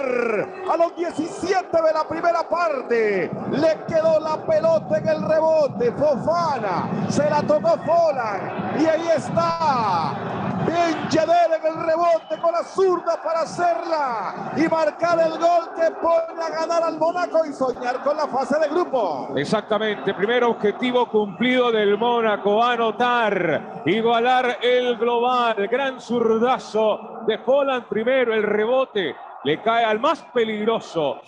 [0.00, 3.30] A los 17 de la primera parte.
[3.50, 5.92] Le quedó la pelota en el rebote.
[5.92, 8.76] Fofana se la tocó Folan.
[8.78, 10.14] Y ahí está.
[10.66, 16.42] Ben en el rebote con la zurda para hacerla y marcar el gol que pone
[16.42, 19.28] a ganar al Mónaco y soñar con la fase de grupo.
[19.36, 28.34] Exactamente, primer objetivo cumplido del Mónaco, anotar, igualar el global, gran zurdazo de Folan primero,
[28.34, 31.20] el rebote le cae al más peligroso.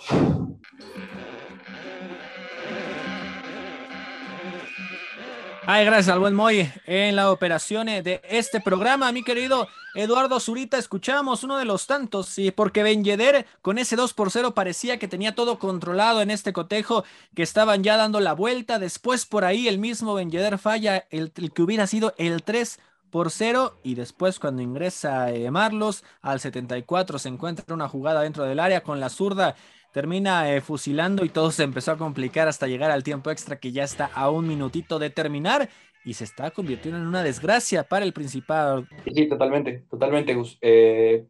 [5.66, 10.78] Ay, gracias al buen Moy en la operación de este programa, mi querido Eduardo Zurita.
[10.78, 14.98] Escuchamos uno de los tantos, sí, porque Ben Yedder con ese 2 por 0 parecía
[14.98, 17.04] que tenía todo controlado en este cotejo,
[17.36, 18.80] que estaban ya dando la vuelta.
[18.80, 22.80] Después por ahí el mismo Ben Yedder falla el, el que hubiera sido el 3
[23.10, 28.44] por cero y después cuando ingresa eh, Marlos al 74 se encuentra una jugada dentro
[28.44, 29.56] del área con la zurda
[29.92, 33.72] termina eh, fusilando y todo se empezó a complicar hasta llegar al tiempo extra que
[33.72, 35.68] ya está a un minutito de terminar
[36.04, 38.86] y se está convirtiendo en una desgracia para el Principado.
[39.12, 40.56] Sí, totalmente, totalmente, Gus.
[40.62, 41.26] Eh,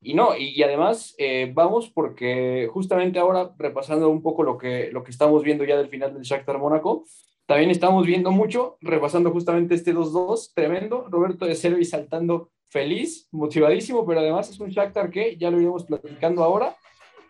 [0.00, 1.16] y no, y, además
[1.54, 5.88] vamos porque justamente ahora repasando un poco lo que, lo que estamos viendo ya del
[5.88, 7.04] final del Shakhtar Mónaco,
[7.52, 11.06] también estamos viendo mucho, repasando justamente este 2-2, tremendo.
[11.10, 15.84] Roberto de y saltando feliz, motivadísimo, pero además es un Shakhtar que, ya lo iremos
[15.84, 16.74] platicando ahora,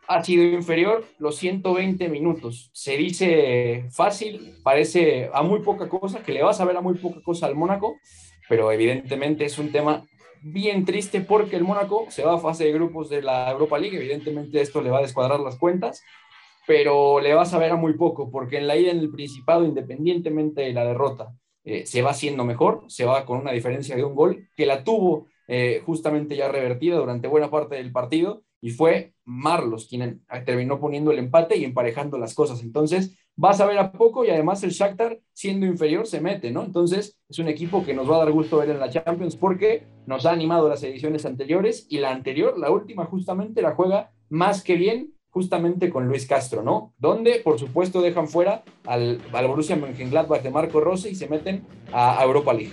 [0.06, 2.70] ha sido inferior los 120 minutos.
[2.72, 6.94] Se dice fácil, parece a muy poca cosa, que le vas a ver a muy
[6.94, 7.96] poca cosa al Mónaco,
[8.48, 10.06] pero evidentemente es un tema
[10.40, 13.96] bien triste porque el Mónaco se va a fase de grupos de la Europa League,
[13.96, 16.00] evidentemente esto le va a descuadrar las cuentas
[16.66, 19.64] pero le vas a ver a muy poco, porque en la ida en el Principado,
[19.64, 24.04] independientemente de la derrota, eh, se va haciendo mejor, se va con una diferencia de
[24.04, 28.70] un gol, que la tuvo eh, justamente ya revertida durante buena parte del partido, y
[28.70, 32.62] fue Marlos quien terminó poniendo el empate y emparejando las cosas.
[32.62, 36.64] Entonces, vas a ver a poco y además el Shakhtar, siendo inferior, se mete, ¿no?
[36.64, 39.86] Entonces, es un equipo que nos va a dar gusto ver en la Champions porque
[40.06, 44.62] nos ha animado las ediciones anteriores y la anterior, la última, justamente la juega más
[44.62, 46.92] que bien justamente con Luis Castro, ¿no?
[46.98, 51.64] Donde, por supuesto, dejan fuera al, al Borussia Mönchengladbach de Marco Rossi y se meten
[51.90, 52.72] a, Europa League.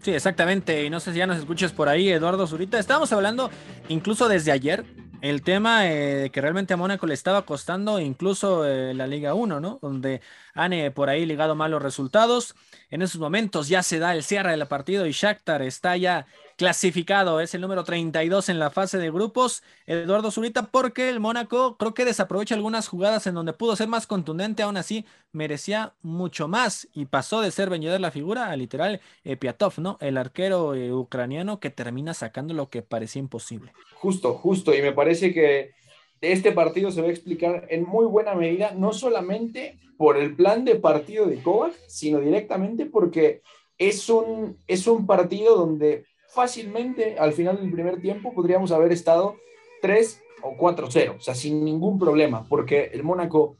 [0.00, 0.84] Sí, exactamente.
[0.84, 2.78] Y no sé si ya nos escuches por ahí, Eduardo Zurita.
[2.78, 3.50] Estábamos hablando
[3.88, 4.84] incluso desde ayer
[5.20, 9.60] el tema eh, que realmente a Mónaco le estaba costando incluso eh, la Liga 1,
[9.60, 9.80] ¿no?
[9.82, 10.22] Donde
[10.54, 12.54] han por ahí ligado malos resultados.
[12.90, 16.26] En esos momentos ya se da el cierre del partido y Shakhtar está ya
[16.60, 21.78] clasificado, es el número 32 en la fase de grupos, Eduardo Zurita, porque el Mónaco
[21.78, 26.48] creo que desaprovecha algunas jugadas en donde pudo ser más contundente, aún así merecía mucho
[26.48, 29.96] más y pasó de ser Ben la figura a literal eh, Piatov, ¿no?
[30.02, 33.72] El arquero eh, ucraniano que termina sacando lo que parecía imposible.
[33.94, 35.72] Justo, justo, y me parece que
[36.20, 40.64] este partido se va a explicar en muy buena medida, no solamente por el plan
[40.64, 43.42] de partido de Kovac, sino directamente porque
[43.78, 49.36] es un, es un partido donde fácilmente al final del primer tiempo podríamos haber estado
[49.82, 53.56] 3 o 4-0, o sea, sin ningún problema, porque el Mónaco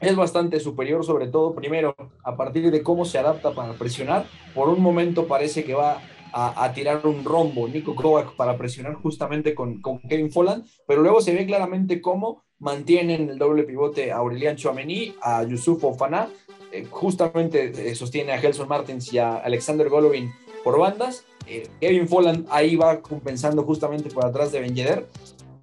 [0.00, 4.26] es bastante superior, sobre todo primero a partir de cómo se adapta para presionar.
[4.54, 7.68] Por un momento parece que va a, tirar un rombo.
[7.68, 12.44] Nico Kovac para presionar justamente con, con, Kevin Folland, pero luego se ve claramente cómo
[12.58, 16.28] mantienen el doble pivote a Aurelian Chouameni, a Yusuf Ofana,
[16.72, 22.08] eh, justamente eh, sostiene a Gelson Martins y a Alexander Golovin por bandas, eh, Kevin
[22.08, 24.74] Folland ahí va compensando justamente por atrás de Ben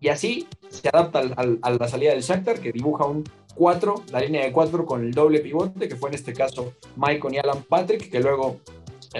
[0.02, 3.24] y así se adapta a la salida del Shakhtar que dibuja un
[3.56, 7.34] 4, la línea de 4 con el doble pivote que fue en este caso Maicon
[7.34, 8.60] y Alan Patrick que luego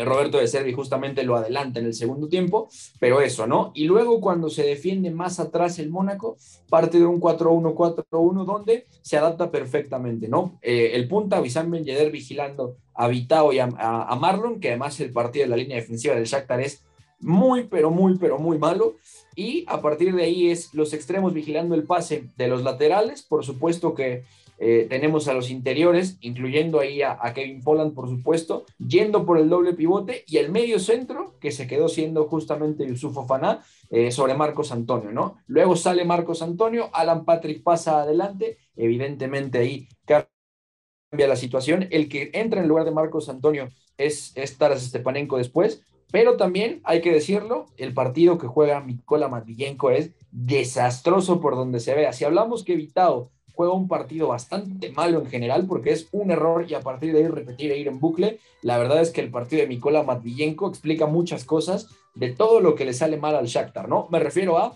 [0.04, 2.68] Roberto de Servi justamente lo adelanta en el segundo tiempo,
[3.00, 3.72] pero eso, ¿no?
[3.74, 6.38] Y luego cuando se defiende más atrás el Mónaco,
[6.70, 10.60] parte de un 4-1-4-1 donde se adapta perfectamente, ¿no?
[10.62, 15.12] Eh, el punta, Wissam Ben Yedder vigilando a Vitao y a, Marlon, que además el
[15.12, 16.84] partido de la línea defensiva del Shakhtar es
[17.20, 18.96] muy, pero muy, pero muy malo.
[19.36, 23.44] Y a partir de ahí es los extremos vigilando el pase de los laterales, por
[23.44, 24.24] supuesto que
[24.58, 29.50] eh, tenemos a los interiores, incluyendo ahí a, Kevin Poland, por supuesto, yendo por el
[29.50, 34.34] doble pivote y el medio centro, que se quedó siendo justamente Yusuf Ofana eh, sobre
[34.34, 35.38] Marcos Antonio, ¿no?
[35.48, 41.88] Luego sale Marcos Antonio, Alan Patrick pasa adelante, evidentemente ahí cambia la situación.
[41.92, 46.80] El que entra en lugar de Marcos Antonio es, es Taras Stepanenko después, pero también
[46.86, 52.14] hay que decirlo, el partido que juega Mikola Matvillenko es desastroso por donde se vea.
[52.14, 56.66] Si hablamos que Vitao juega un partido bastante malo en general porque es un error
[56.68, 58.40] y a partir de ahí repetir e ir en bucle.
[58.62, 62.76] La verdad es que el partido de Mikola Matvillenko explica muchas cosas de todo lo
[62.76, 64.08] que le sale mal al Shakhtar, ¿no?
[64.12, 64.76] Me refiero a,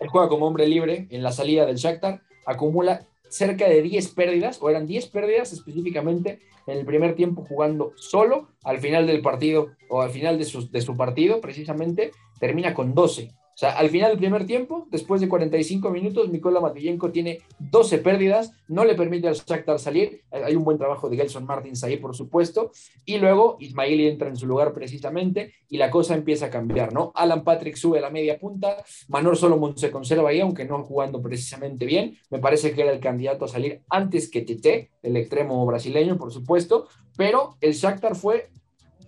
[0.00, 4.58] él juega como hombre libre en la salida del Shakhtar, acumula cerca de 10 pérdidas,
[4.60, 9.68] o eran 10 pérdidas específicamente en el primer tiempo jugando solo, al final del partido
[9.88, 13.32] o al final de su, de su partido precisamente, termina con 12.
[13.54, 17.98] O sea, al final del primer tiempo, después de 45 minutos, Mikola Matvillenko tiene 12
[17.98, 20.22] pérdidas, no le permite al Shakhtar salir.
[20.30, 22.70] Hay un buen trabajo de Gelson Martins ahí, por supuesto.
[23.04, 27.12] Y luego Ismaili entra en su lugar precisamente y la cosa empieza a cambiar, ¿no?
[27.14, 28.76] Alan Patrick sube a la media punta,
[29.08, 32.16] Manor Solomon se conserva ahí, aunque no jugando precisamente bien.
[32.30, 36.32] Me parece que era el candidato a salir antes que Tete, el extremo brasileño, por
[36.32, 36.88] supuesto.
[37.16, 38.48] Pero el Shakhtar fue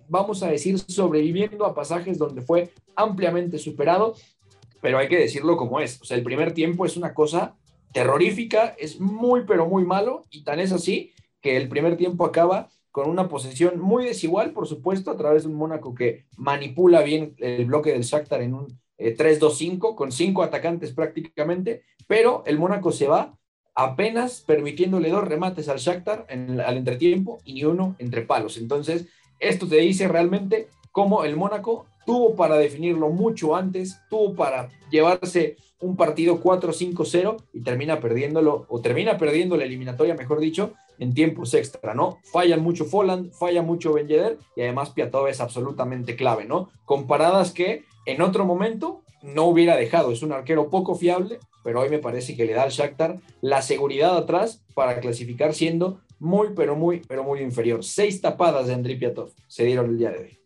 [0.07, 4.15] vamos a decir, sobreviviendo a pasajes donde fue ampliamente superado
[4.83, 6.01] pero hay que decirlo como es.
[6.01, 7.55] O sea, el primer tiempo es una cosa
[7.93, 12.69] terrorífica, es muy, pero muy malo, y tan es así que el primer tiempo acaba
[12.91, 17.33] con una posesión muy desigual, por supuesto, a través de un Mónaco que manipula bien
[17.37, 22.91] el bloque del Shakhtar en un 3-2-5, eh, con cinco atacantes prácticamente, pero el Mónaco
[22.91, 23.37] se va
[23.75, 28.57] apenas permitiéndole dos remates al Shakhtar en, al entretiempo y uno entre palos.
[28.57, 29.07] Entonces,
[29.39, 35.57] esto te dice realmente cómo el Mónaco tuvo para definirlo mucho antes, tuvo para llevarse
[35.79, 41.53] un partido 4-5-0 y termina perdiéndolo, o termina perdiendo la eliminatoria, mejor dicho, en tiempos
[41.53, 42.19] extra, ¿no?
[42.31, 44.07] Fallan mucho Folland, falla mucho Ben
[44.55, 46.69] y además Piatov es absolutamente clave, ¿no?
[46.85, 51.89] Comparadas que en otro momento no hubiera dejado, es un arquero poco fiable, pero hoy
[51.89, 56.75] me parece que le da al Shakhtar la seguridad atrás para clasificar siendo muy, pero
[56.75, 57.83] muy, pero muy inferior.
[57.83, 60.42] Seis tapadas de Andriy Piatov se dieron el día de hoy.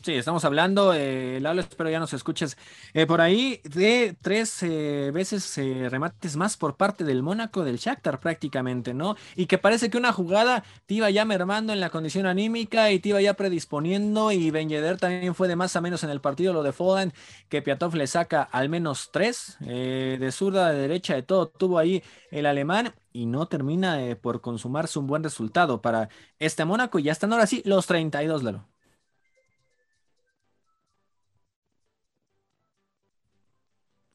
[0.00, 2.56] Sí, estamos hablando, eh, Lalo, espero ya nos escuches,
[2.94, 7.78] eh, por ahí de tres eh, veces eh, remates más por parte del Mónaco, del
[7.78, 9.16] Shakhtar prácticamente, ¿no?
[9.34, 13.00] Y que parece que una jugada te iba ya mermando en la condición anímica y
[13.00, 16.52] te iba ya predisponiendo y Ben también fue de más a menos en el partido,
[16.52, 17.12] lo de Foden,
[17.48, 22.02] que Piatov le saca al menos tres, de zurda, de derecha, de todo, tuvo ahí
[22.30, 26.08] el alemán y no termina por consumarse un buen resultado para
[26.38, 28.77] este Mónaco y ya están ahora sí los 32, Lalo.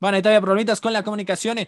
[0.03, 1.59] Bueno, ahí todavía problemitas con la comunicación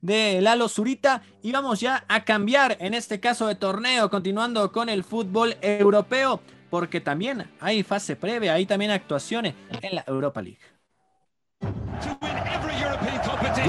[0.00, 1.22] de Lalo Zurita.
[1.42, 6.40] Y vamos ya a cambiar, en este caso de torneo, continuando con el fútbol europeo,
[6.70, 10.58] porque también hay fase previa, hay también actuaciones en la Europa League.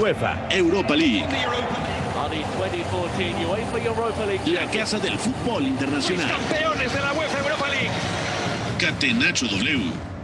[0.00, 1.24] UEFA Europa League.
[4.46, 6.28] La casa del fútbol internacional.
[6.28, 7.90] Campeones de la UEFA Europa League.
[8.80, 10.15] Catenacho W.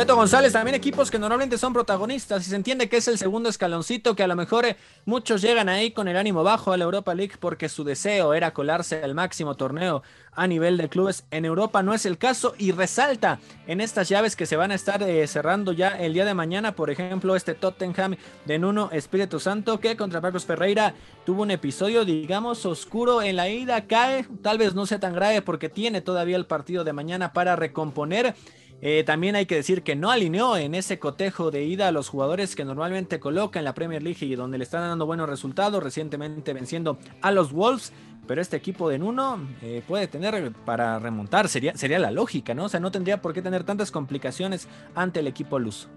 [0.00, 3.50] Beto González, también equipos que normalmente son protagonistas y se entiende que es el segundo
[3.50, 6.84] escaloncito que a lo mejor eh, muchos llegan ahí con el ánimo bajo a la
[6.84, 11.44] Europa League porque su deseo era colarse al máximo torneo a nivel de clubes en
[11.44, 11.82] Europa.
[11.82, 15.26] No es el caso y resalta en estas llaves que se van a estar eh,
[15.26, 16.74] cerrando ya el día de mañana.
[16.74, 20.94] Por ejemplo, este Tottenham de Nuno Espíritu Santo que contra Marcos Ferreira
[21.26, 23.86] tuvo un episodio, digamos, oscuro en la ida.
[23.86, 27.54] Cae, tal vez no sea tan grave porque tiene todavía el partido de mañana para
[27.54, 28.34] recomponer.
[28.82, 32.08] Eh, también hay que decir que no alineó en ese cotejo de ida a los
[32.08, 35.82] jugadores que normalmente coloca en la Premier League y donde le están dando buenos resultados,
[35.82, 37.92] recientemente venciendo a los Wolves.
[38.26, 42.66] Pero este equipo de Nuno eh, puede tener para remontar, sería, sería la lógica, ¿no?
[42.66, 45.88] O sea, no tendría por qué tener tantas complicaciones ante el equipo Luz.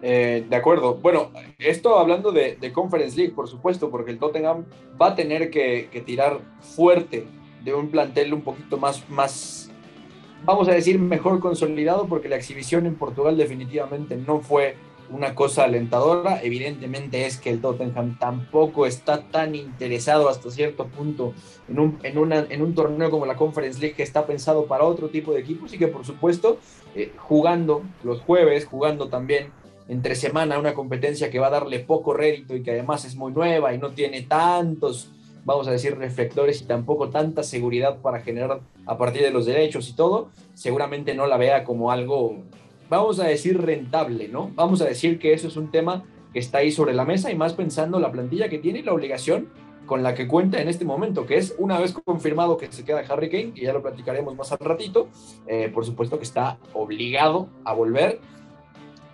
[0.00, 0.96] Eh, de acuerdo.
[0.96, 4.64] Bueno, esto hablando de, Conference League, por supuesto, porque el Tottenham
[5.00, 7.26] va a tener que, que tirar fuerte
[7.64, 9.72] de un plantel un poquito más, más
[10.44, 14.76] vamos a decir, mejor consolidado porque la exhibición en Portugal definitivamente no fue
[15.10, 16.42] una cosa alentadora.
[16.42, 21.34] Evidentemente es que el Tottenham tampoco está tan interesado hasta cierto punto
[21.68, 25.08] en un, en en un torneo como la Conference League que está pensado para otro
[25.08, 26.58] tipo de equipos y que por supuesto
[26.94, 29.48] eh, jugando los jueves, jugando también
[29.88, 33.32] entre semana una competencia que va a darle poco rédito y que además es muy
[33.32, 35.10] nueva y no tiene tantos
[35.44, 39.88] vamos a decir, reflectores y tampoco tanta seguridad para generar a partir de los derechos
[39.88, 42.42] y todo, seguramente no la vea como algo,
[42.88, 44.50] vamos a decir, rentable, ¿no?
[44.54, 47.36] Vamos a decir que eso es un tema que está ahí sobre la mesa y
[47.36, 49.48] más pensando la plantilla que tiene y la obligación
[49.86, 53.04] con la que cuenta en este momento, que es una vez confirmado que se queda
[53.08, 55.08] Harry Kane, y ya lo platicaremos más al ratito,
[55.46, 58.20] eh, por supuesto que está obligado a volver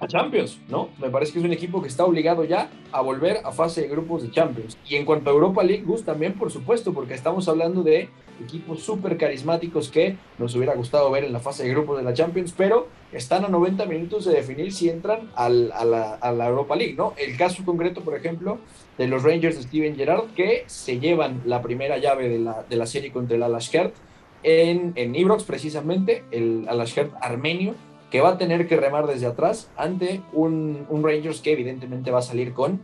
[0.01, 0.88] a Champions, ¿no?
[0.98, 3.88] Me parece que es un equipo que está obligado ya a volver a fase de
[3.88, 4.78] grupos de Champions.
[4.88, 8.09] Y en cuanto a Europa League, Gus, también, por supuesto, porque estamos hablando de
[8.42, 12.14] equipos súper carismáticos que nos hubiera gustado ver en la fase de grupos de la
[12.14, 17.12] Champions, pero están a 90 minutos de definir si entran a, la, Europa League, ¿no?
[17.18, 18.59] El caso concreto, por ejemplo,
[18.96, 22.76] de los Rangers de Steven Gerrard, que se llevan la primera llave de la, de
[22.76, 23.94] la serie contra el Alashkert
[24.42, 27.74] en, en Ibrox, precisamente, el Alashkert armenio,
[28.11, 32.22] que va a tener que remar desde atrás ante un, Rangers que evidentemente va a
[32.22, 32.80] salir con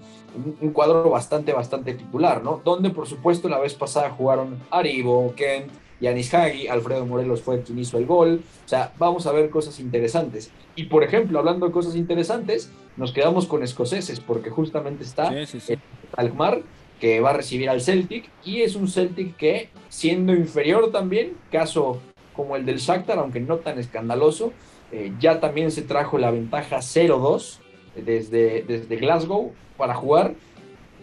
[0.60, 2.60] un, cuadro bastante, bastante titular, ¿no?
[2.64, 5.70] Donde por supuesto la vez pasada jugaron Aribo, Kent,
[6.00, 9.80] Yanis Hagi, Alfredo Morelos fue quien hizo el gol, o sea, vamos a ver cosas
[9.80, 10.50] interesantes.
[10.76, 15.78] Y por ejemplo, hablando de cosas interesantes, nos quedamos con escoceses, porque justamente está el
[16.16, 16.62] Alkmaar,
[17.00, 22.00] que va a recibir al Celtic, y es un Celtic que, siendo inferior también, caso
[22.34, 24.52] como el del Shakhtar, aunque no tan escandaloso,
[24.92, 27.58] eh, ya también se trajo la ventaja 0-2
[27.96, 30.34] desde, desde Glasgow para jugar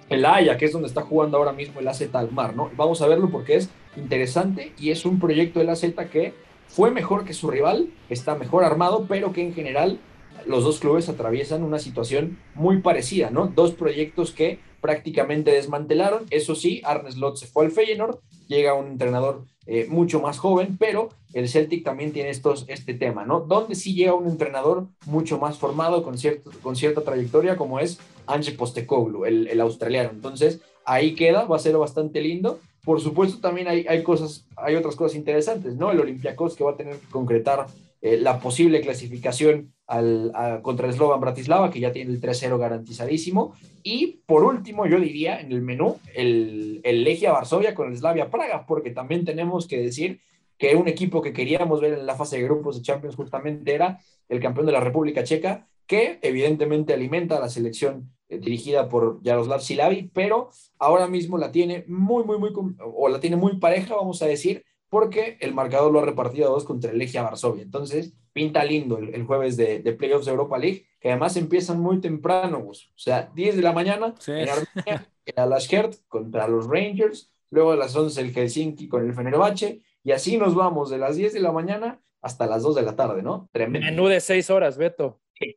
[0.10, 2.70] el Haya, que es donde está jugando ahora mismo el AZ Almar, ¿no?
[2.76, 6.34] Vamos a verlo porque es interesante y es un proyecto del AZ que
[6.68, 10.00] fue mejor que su rival, está mejor armado, pero que en general
[10.46, 13.48] los dos clubes atraviesan una situación muy parecida, ¿no?
[13.48, 16.26] Dos proyectos que prácticamente desmantelaron.
[16.30, 20.78] Eso sí, Arnes Slot se fue al Feyenoord, llega un entrenador eh, mucho más joven,
[20.78, 23.40] pero el Celtic también tiene estos, este tema, ¿no?
[23.40, 28.00] Donde sí llega un entrenador mucho más formado, con, cierto, con cierta trayectoria, como es
[28.28, 30.10] Ange Postecoglou, el, el, australiano.
[30.12, 32.60] Entonces, ahí queda, va a ser bastante lindo.
[32.84, 35.92] Por supuesto, también hay, hay cosas, hay otras cosas interesantes, ¿no?
[35.92, 37.68] El Olympiacos que va a tener que concretar
[38.02, 43.54] eh, la posible clasificación contra el Slovan Bratislava, que ya tiene el 3-0 garantizadísimo.
[43.84, 48.30] Y por último, yo diría en el menú, el, el Legia Varsovia con el Slavia
[48.30, 50.20] Praga, porque también tenemos que decir
[50.58, 54.00] que un equipo que queríamos ver en la fase de grupos de Champions justamente era
[54.30, 59.22] el campeón de la República Checa, que evidentemente alimenta a la selección eh, dirigida por
[59.24, 63.96] Jaroslav Silavi, pero ahora mismo la tiene muy, muy, muy, o la tiene muy pareja,
[63.96, 64.64] vamos a decir,
[64.94, 67.64] porque el marcador lo ha repartido a dos contra el Legia Varsovia.
[67.64, 72.60] Entonces, pinta lindo el, jueves de, Playoffs de Europa League, que además empiezan muy temprano,
[72.60, 77.96] o sea, 10 de la mañana en Armenia, el contra los Rangers, luego a las
[77.96, 81.52] 11 el Helsinki con el Fenerbahce, y así nos vamos de las 10 de la
[81.52, 83.50] mañana hasta las 2 de la tarde, ¿no?
[83.52, 83.88] Tremendo.
[83.88, 85.22] Menú de 6 horas, Beto.
[85.34, 85.56] Sí,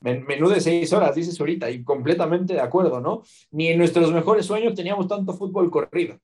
[0.00, 3.22] menú de 6 horas, dices ahorita, y completamente de acuerdo, ¿no?
[3.52, 6.18] Ni en nuestros mejores sueños teníamos tanto fútbol corrido.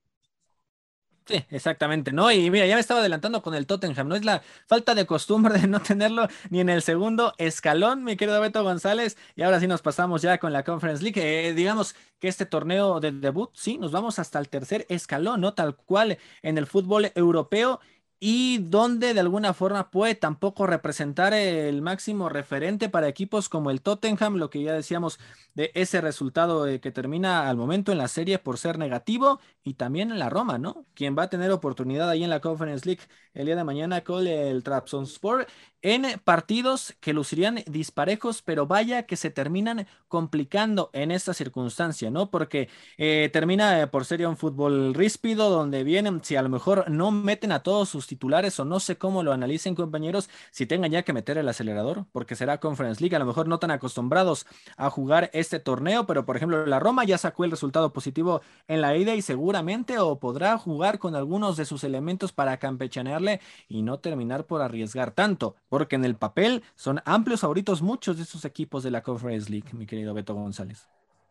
[1.31, 2.33] Sí, exactamente, ¿no?
[2.33, 4.17] Y mira, ya me estaba adelantando con el Tottenham, ¿no?
[4.17, 8.41] Es la falta de costumbre de no tenerlo ni en el segundo escalón, mi querido
[8.41, 9.17] Beto González.
[9.37, 11.21] Y ahora sí nos pasamos ya con la Conference League.
[11.23, 15.55] Eh, digamos que este torneo de debut, sí, nos vamos hasta el tercer escalón, ¿no?
[15.55, 17.81] Tal cual en el fútbol europeo.
[18.21, 23.81] Y donde de alguna forma puede tampoco representar el máximo referente para equipos como el
[23.81, 25.19] Tottenham, lo que ya decíamos
[25.55, 29.75] de ese resultado eh, que termina al momento en la serie por ser negativo y
[29.75, 30.87] también en la Roma, ¿no?
[30.95, 33.03] Quien va a tener oportunidad ahí en la Conference League
[33.33, 35.47] el día de mañana con el Trabzonspor
[35.83, 42.31] en partidos que lucirían disparejos, pero vaya que se terminan complicando en esta circunstancia, ¿no?
[42.31, 42.69] Porque
[42.99, 47.11] eh, termina eh, por ser un fútbol ríspido, donde vienen, si a lo mejor no
[47.11, 51.03] meten a todos sus titulares o no sé cómo lo analicen compañeros, si tengan ya
[51.03, 54.91] que meter el acelerador, porque será Conference League, a lo mejor no tan acostumbrados a
[54.91, 58.97] jugar este torneo, pero por ejemplo la Roma ya sacó el resultado positivo en la
[58.97, 63.99] ida y seguramente o podrá jugar con algunos de sus elementos para campechanearle y no
[63.99, 68.83] terminar por arriesgar tanto porque en el papel son amplios favoritos muchos de esos equipos
[68.83, 70.87] de la Conference League, mi querido Beto González.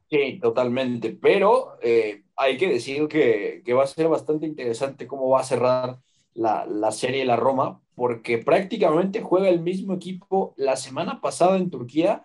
[0.09, 5.29] Sí, totalmente, pero eh, hay que decir que, que, va a ser bastante interesante cómo
[5.29, 5.99] va a cerrar
[6.33, 11.69] la, la serie la Roma, porque prácticamente juega el mismo equipo la semana pasada en
[11.69, 12.23] Turquía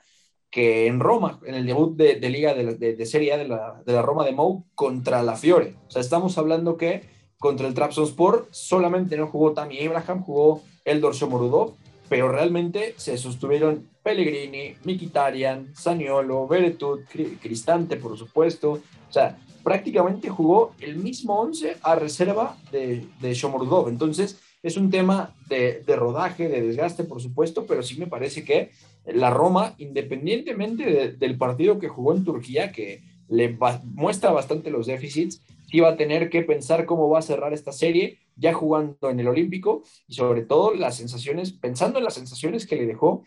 [0.55, 3.83] que en Roma, en el debut de, de Liga de, de, Serie A de la,
[3.85, 5.75] de la Roma de Mou contra la Fiore.
[5.89, 7.03] O sea, estamos hablando que
[7.39, 11.75] contra el Trabzonspor solamente no jugó Tammy Abraham, jugó Eldor Shomorudov,
[12.15, 17.01] pero realmente se sostuvieron Pellegrini, Mikitarian, Saniolo, Beretut,
[17.43, 18.71] Cristante, por supuesto.
[18.71, 23.89] O sea, prácticamente jugó el mismo 11 a reserva de, de Shomurdov.
[23.89, 28.45] Entonces, es un tema de, de, rodaje, de desgaste, por supuesto, pero sí me parece
[28.45, 28.71] que
[29.07, 34.87] la Roma, independientemente de, del partido que jugó en Turquía, que le muestra bastante los
[34.87, 39.11] déficits, sí va a tener que pensar cómo va a cerrar esta serie ya jugando
[39.11, 43.25] en el Olímpico y sobre todo las sensaciones, pensando en las sensaciones que le dejó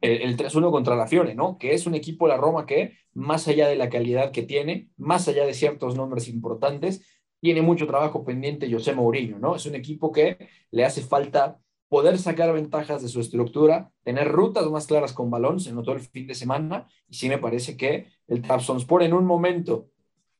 [0.00, 1.58] el, el 3-1 contra la Fiore, ¿no?
[1.58, 5.26] Que es un equipo, la Roma, que más allá de la calidad que tiene, más
[5.28, 7.02] allá de ciertos nombres importantes,
[7.40, 9.56] tiene mucho trabajo pendiente José Mourinho, ¿no?
[9.56, 11.58] Es un equipo que le hace falta
[11.88, 16.00] poder sacar ventajas de su estructura, tener rutas más claras con balón, se notó el
[16.00, 19.88] fin de semana, y sí me parece que el Trabzonspor en un momento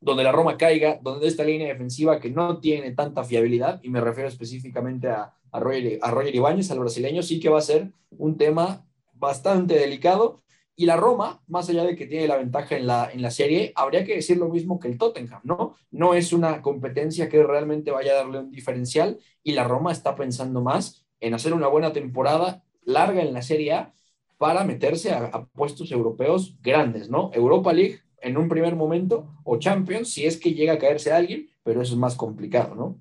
[0.00, 4.00] donde la Roma caiga, donde esta línea defensiva que no tiene tanta fiabilidad, y me
[4.00, 7.90] refiero específicamente a, a, Roger, a Roger Ibáñez, al brasileño, sí que va a ser
[8.10, 10.42] un tema bastante delicado.
[10.78, 13.72] Y la Roma, más allá de que tiene la ventaja en la, en la serie,
[13.74, 15.74] habría que decir lo mismo que el Tottenham, ¿no?
[15.90, 20.14] No es una competencia que realmente vaya a darle un diferencial y la Roma está
[20.14, 23.94] pensando más en hacer una buena temporada larga en la Serie A
[24.36, 27.30] para meterse a, a puestos europeos grandes, ¿no?
[27.32, 31.48] Europa League en un primer momento o Champions si es que llega a caerse alguien,
[31.62, 32.98] pero eso es más complicado, ¿no?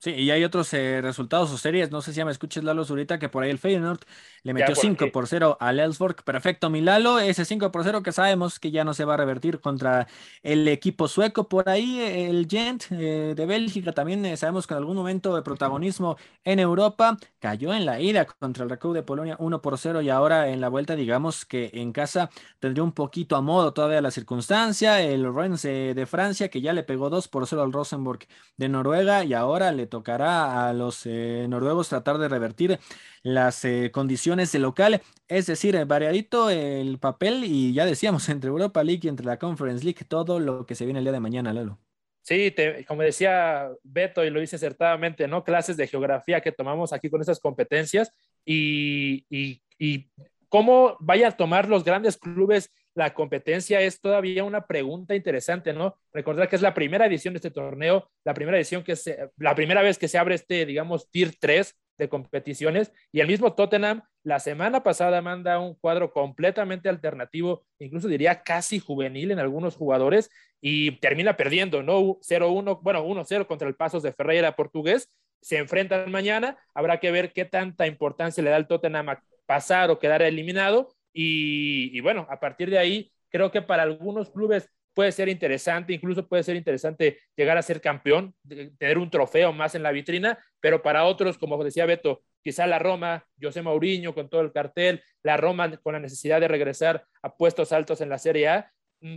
[0.00, 1.90] Sí, y hay otros eh, resultados o series.
[1.90, 3.98] No sé si ya me escuches, Lalo Zurita, que por ahí el Feyenoord
[4.44, 6.22] le metió 5 por 0 al Elsborg.
[6.22, 7.18] Perfecto, mi Lalo.
[7.18, 10.06] Ese 5 por 0 que sabemos que ya no se va a revertir contra
[10.44, 11.48] el equipo sueco.
[11.48, 15.42] Por ahí el Gent eh, de Bélgica también eh, sabemos que en algún momento de
[15.42, 20.00] protagonismo en Europa cayó en la ida contra el Recau de Polonia 1 por 0
[20.02, 22.30] y ahora en la vuelta, digamos que en casa
[22.60, 25.02] tendría un poquito a modo todavía la circunstancia.
[25.02, 28.20] El Rennes de Francia que ya le pegó 2 por 0 al Rosenborg
[28.56, 32.78] de Noruega y ahora le tocará a los eh, noruegos tratar de revertir
[33.22, 38.84] las eh, condiciones de local, es decir, variadito el papel y ya decíamos, entre Europa
[38.84, 41.52] League y entre la Conference League, todo lo que se viene el día de mañana,
[41.52, 41.78] Lalo.
[42.22, 42.54] Sí,
[42.86, 45.44] como decía Beto y lo dice acertadamente, ¿no?
[45.44, 48.12] Clases de geografía que tomamos aquí con esas competencias
[48.44, 50.10] y, y, y
[50.50, 55.96] cómo vaya a tomar los grandes clubes la competencia es todavía una pregunta interesante, ¿no?
[56.12, 59.54] Recordar que es la primera edición de este torneo, la primera edición que se, la
[59.54, 64.02] primera vez que se abre este, digamos, tier 3 de competiciones y el mismo Tottenham
[64.24, 70.28] la semana pasada manda un cuadro completamente alternativo, incluso diría casi juvenil en algunos jugadores
[70.60, 72.18] y termina perdiendo, ¿no?
[72.20, 75.08] 0-1, bueno, 1-0 contra el Pasos de Ferreira portugués.
[75.40, 79.88] Se enfrentan mañana, habrá que ver qué tanta importancia le da el Tottenham a pasar
[79.92, 85.10] o quedar eliminado y, bueno, a partir de ahí, creo que para algunos clubes puede
[85.10, 88.36] ser interesante, incluso puede ser interesante llegar a ser campeón,
[88.78, 92.78] tener un trofeo más en la vitrina, pero para otros, como decía Beto, quizá la
[92.78, 97.36] Roma, José Mourinho con todo el cartel, la Roma con la necesidad de regresar a
[97.36, 98.72] puestos altos en la Serie A,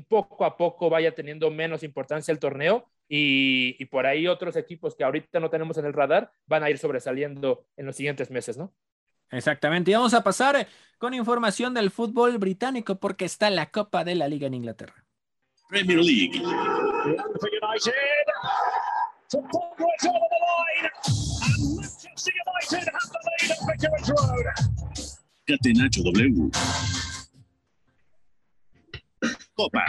[0.08, 4.96] poco a poco vaya teniendo menos importancia el torneo y, y por ahí otros equipos
[4.96, 8.58] que ahorita no tenemos en el radar van a ir sobresaliendo en los siguientes meses,
[8.58, 8.74] ¿no?
[9.32, 9.92] Exactamente.
[9.92, 10.68] Y vamos a pasar
[10.98, 15.04] con información del fútbol británico porque está la Copa de la Liga en Inglaterra.
[15.70, 16.42] Premier League.
[25.48, 26.52] Catenacho W.
[29.56, 29.86] Copa.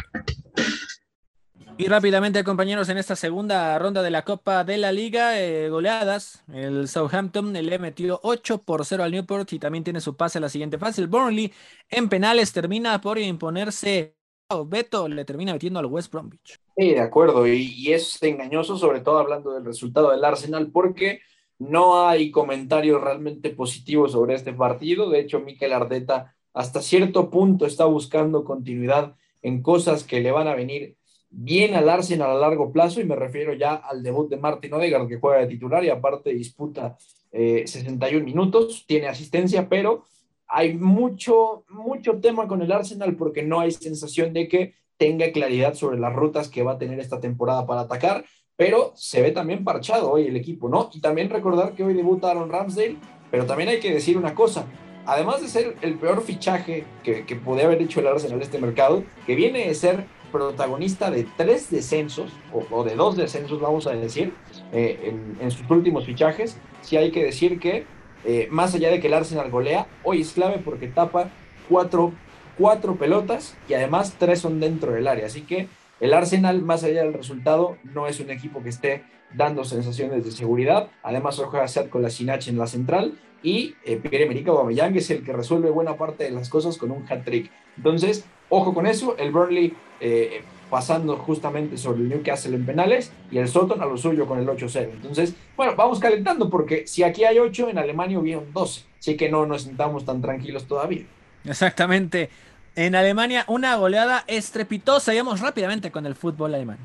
[1.82, 6.44] Y rápidamente, compañeros, en esta segunda ronda de la Copa de la Liga, eh, goleadas,
[6.54, 10.42] el Southampton le metió 8 por 0 al Newport y también tiene su pase a
[10.42, 11.00] la siguiente fase.
[11.00, 11.52] El Burnley
[11.90, 14.14] en penales termina por imponerse.
[14.50, 16.60] Oh, Beto le termina metiendo al West Bromwich.
[16.76, 21.22] Sí, de acuerdo, y, y es engañoso, sobre todo hablando del resultado del Arsenal, porque
[21.58, 25.10] no hay comentarios realmente positivos sobre este partido.
[25.10, 30.46] De hecho, Mikel Ardeta hasta cierto punto está buscando continuidad en cosas que le van
[30.46, 30.96] a venir
[31.32, 35.08] bien al Arsenal a largo plazo y me refiero ya al debut de Martin Odegaard
[35.08, 36.96] que juega de titular y aparte disputa
[37.32, 40.04] 61 eh, minutos, tiene asistencia, pero
[40.46, 45.72] hay mucho, mucho tema con el Arsenal porque no hay sensación de que tenga claridad
[45.74, 49.64] sobre las rutas que va a tener esta temporada para atacar, pero se ve también
[49.64, 50.90] parchado hoy el equipo, ¿no?
[50.92, 52.98] Y también recordar que hoy debuta Aaron Ramsdale,
[53.30, 54.66] pero también hay que decir una cosa,
[55.06, 58.58] además de ser el peor fichaje que, que podía haber hecho el Arsenal en este
[58.58, 63.92] mercado, que viene de ser protagonista de tres descensos, o, de dos descensos, vamos a
[63.92, 64.32] decir,
[64.72, 66.56] eh, en, sus últimos fichajes.
[66.80, 67.84] Sí hay que decir que,
[68.24, 71.30] eh, más allá de que el Arsenal golea, hoy es clave porque tapa
[71.68, 72.12] cuatro,
[72.58, 75.26] cuatro pelotas y además tres son dentro del área.
[75.26, 75.68] Así que
[76.00, 79.04] el Arsenal, más allá del resultado, no es un equipo que esté
[79.34, 80.88] dando sensaciones de seguridad.
[81.02, 85.24] Además, hoy juega con la Sinach en la central y eh, Pierre-Emerick Aubameyang es el
[85.24, 87.51] que resuelve buena parte de las cosas con un hat-trick.
[87.76, 93.38] Entonces, ojo con eso, el Burnley eh, pasando justamente sobre el Newcastle en penales y
[93.38, 94.90] el Soton a lo suyo con el 8-0.
[94.93, 99.28] Entonces, bueno, vamos calentando porque si aquí hay 8, en Alemania hubieron 12, así que
[99.28, 101.05] no nos sentamos tan tranquilos todavía.
[101.45, 102.30] Exactamente.
[102.74, 105.12] En Alemania, una goleada estrepitosa.
[105.14, 106.78] Vamos rápidamente con el fútbol alemán.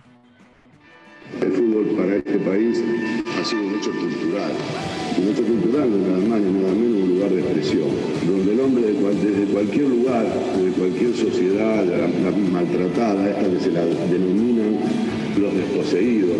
[1.41, 2.81] El fútbol para este país
[3.39, 4.51] ha sido un hecho cultural.
[5.17, 7.89] Un hecho cultural donde Alemania nada menos un lugar de expresión,
[8.25, 11.85] donde el hombre desde cualquier lugar, de cualquier sociedad
[12.51, 14.79] maltratada, esta que se la denominan
[15.39, 16.37] los desposeídos,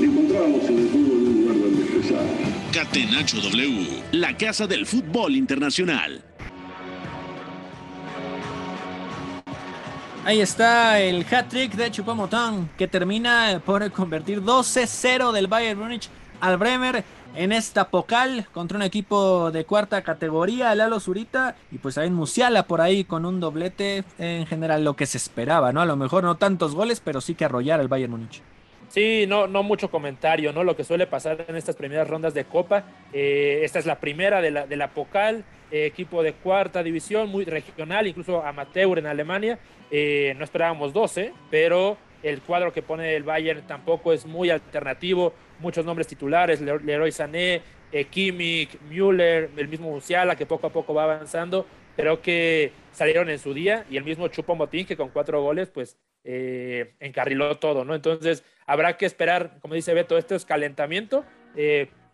[0.00, 2.24] encontrábamos en el fútbol un lugar donde expresar.
[2.72, 6.22] Catenacho W, la casa del fútbol internacional.
[10.24, 16.08] Ahí está el hat-trick de Chupamotán que termina por convertir 12-0 del Bayern Múnich
[16.40, 17.02] al Bremer
[17.34, 22.10] en esta Pocal contra un equipo de cuarta categoría, el Alo Zurita, y pues hay
[22.10, 25.80] Musiala por ahí con un doblete en general lo que se esperaba, ¿no?
[25.80, 28.42] A lo mejor no tantos goles, pero sí que arrollar al Bayern Múnich.
[28.90, 30.62] Sí, no, no mucho comentario, ¿no?
[30.62, 32.84] Lo que suele pasar en estas primeras rondas de Copa.
[33.12, 37.30] Eh, esta es la primera de la, de la Pocal, eh, equipo de cuarta división,
[37.30, 39.58] muy regional, incluso amateur en Alemania.
[39.90, 45.32] Eh, no esperábamos 12, pero el cuadro que pone el Bayern tampoco es muy alternativo.
[45.60, 50.92] Muchos nombres titulares, Leroy Sané, eh, Kimmich, Müller, el mismo Musiala que poco a poco
[50.92, 51.64] va avanzando.
[51.96, 55.70] Creo que salieron en su día y el mismo Chupo Motín que con cuatro goles
[55.70, 57.94] pues encarriló todo, ¿no?
[57.94, 61.24] Entonces habrá que esperar, como dice Beto, esto es calentamiento,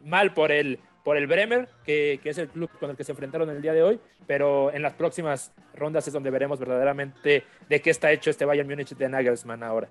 [0.00, 0.78] mal por el
[1.08, 3.82] por el Bremer, que, es el club con el que se enfrentaron el día de
[3.82, 8.44] hoy, pero en las próximas rondas es donde veremos verdaderamente de qué está hecho este
[8.44, 9.88] Bayern Múnich de Nagelsmann ahora.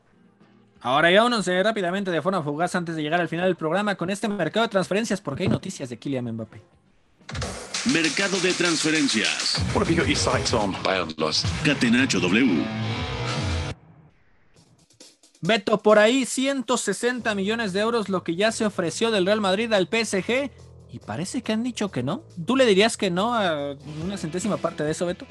[0.79, 3.95] Ahora ya uno se rápidamente de forma fugaz antes de llegar al final del programa
[3.95, 6.61] con este mercado de transferencias porque hay noticias de Kylian Mbappé.
[7.91, 9.59] Mercado de transferencias.
[11.65, 12.63] Catenacho W.
[15.41, 19.73] Beto, por ahí 160 millones de euros lo que ya se ofreció del Real Madrid
[19.73, 20.51] al PSG
[20.91, 22.23] y parece que han dicho que no.
[22.45, 25.25] ¿Tú le dirías que no a una centésima parte de eso, Beto?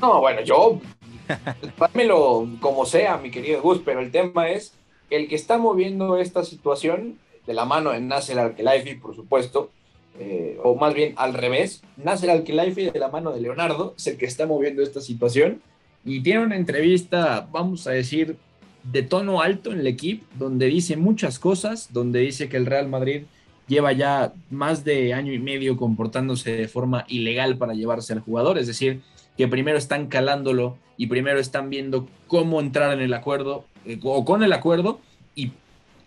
[0.00, 0.80] No, bueno, yo.
[1.78, 4.74] Dámelo como sea, mi querido Gus, pero el tema es
[5.10, 9.70] el que está moviendo esta situación de la mano de Nasser Al-Khelaifi, por supuesto,
[10.18, 14.18] eh, o más bien al revés, Nasser Al-Khelaifi de la mano de Leonardo es el
[14.18, 15.62] que está moviendo esta situación
[16.04, 18.36] y tiene una entrevista, vamos a decir,
[18.82, 22.88] de tono alto en el equipo, donde dice muchas cosas, donde dice que el Real
[22.88, 23.24] Madrid
[23.70, 28.58] lleva ya más de año y medio comportándose de forma ilegal para llevarse al jugador,
[28.58, 29.00] es decir,
[29.36, 34.24] que primero están calándolo y primero están viendo cómo entrar en el acuerdo eh, o
[34.24, 35.00] con el acuerdo
[35.36, 35.52] y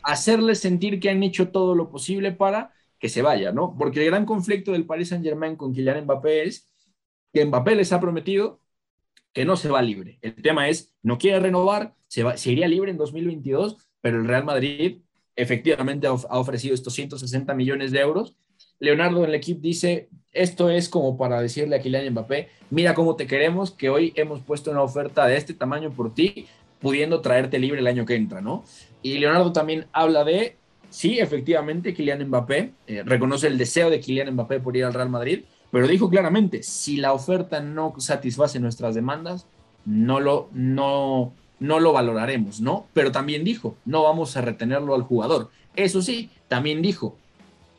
[0.03, 3.75] hacerles sentir que han hecho todo lo posible para que se vaya, ¿no?
[3.77, 6.69] Porque el gran conflicto del Paris Saint-Germain con Kylian Mbappé es
[7.31, 8.59] que Mbappé les ha prometido
[9.31, 10.19] que no se va libre.
[10.21, 14.27] El tema es, no quiere renovar, se, va, se iría libre en 2022, pero el
[14.27, 15.02] Real Madrid
[15.35, 18.35] efectivamente ha ofrecido estos 160 millones de euros.
[18.79, 23.15] Leonardo en el equipo dice, esto es como para decirle a Kylian Mbappé, mira cómo
[23.15, 26.47] te queremos, que hoy hemos puesto una oferta de este tamaño por ti,
[26.81, 28.65] pudiendo traerte libre el año que entra, ¿no?
[29.01, 30.57] Y Leonardo también habla de,
[30.89, 35.09] sí, efectivamente, Kylian Mbappé, eh, reconoce el deseo de Kylian Mbappé por ir al Real
[35.09, 39.47] Madrid, pero dijo claramente, si la oferta no satisface nuestras demandas,
[39.85, 42.87] no lo, no, no lo valoraremos, ¿no?
[42.93, 45.49] Pero también dijo, no vamos a retenerlo al jugador.
[45.75, 47.17] Eso sí, también dijo,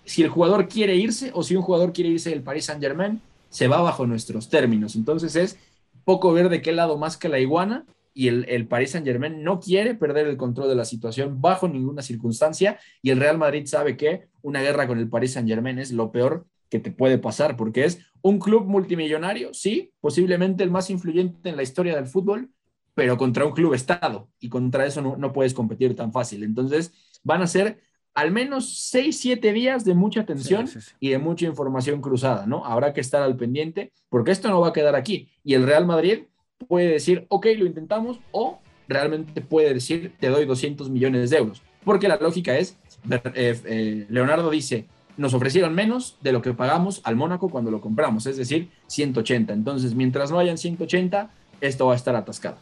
[0.05, 3.21] si el jugador quiere irse o si un jugador quiere irse del Paris Saint Germain,
[3.49, 4.97] se va bajo nuestros términos.
[4.97, 5.59] Entonces es
[6.05, 9.43] poco ver de qué lado más que la iguana y el, el Paris Saint Germain
[9.43, 13.67] no quiere perder el control de la situación bajo ninguna circunstancia y el Real Madrid
[13.67, 17.19] sabe que una guerra con el Paris Saint Germain es lo peor que te puede
[17.19, 22.07] pasar porque es un club multimillonario, sí, posiblemente el más influyente en la historia del
[22.07, 22.51] fútbol,
[22.95, 26.43] pero contra un club estado y contra eso no, no puedes competir tan fácil.
[26.45, 26.93] Entonces
[27.23, 27.81] van a ser
[28.15, 30.97] al menos 6, 7 días de mucha tensión Sí, sí, sí.
[31.01, 32.65] y de mucha información cruzada, ¿no?
[32.65, 35.29] Habrá que estar al pendiente porque esto no va a quedar aquí.
[35.43, 36.21] Y el Real Madrid
[36.69, 41.63] puede decir, ok, lo intentamos, o realmente puede decir, te doy 200 millones de euros.
[41.85, 42.79] Porque la lógica es,
[43.11, 44.87] eh, eh, Leonardo dice,
[45.17, 49.53] nos ofrecieron menos de lo que pagamos al Mónaco cuando lo compramos, es decir, 180.
[49.53, 51.31] Entonces, mientras no hayan 180,
[51.61, 52.57] esto va a estar atascado.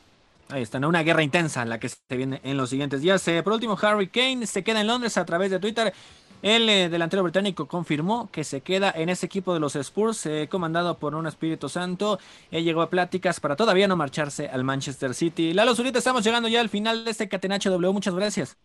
[0.52, 0.88] Ahí está, ¿no?
[0.88, 3.26] una guerra intensa la que se viene en los siguientes días.
[3.26, 5.94] Eh, por último, Harry Kane se queda en Londres a través de Twitter.
[6.42, 10.48] El eh, delantero británico confirmó que se queda en ese equipo de los Spurs, eh,
[10.50, 12.18] comandado por un Espíritu Santo.
[12.50, 15.54] Él llegó a pláticas para todavía no marcharse al Manchester City.
[15.54, 17.92] Lalo Zurita, estamos llegando ya al final de este Catenacho W.
[17.92, 18.58] Muchas gracias.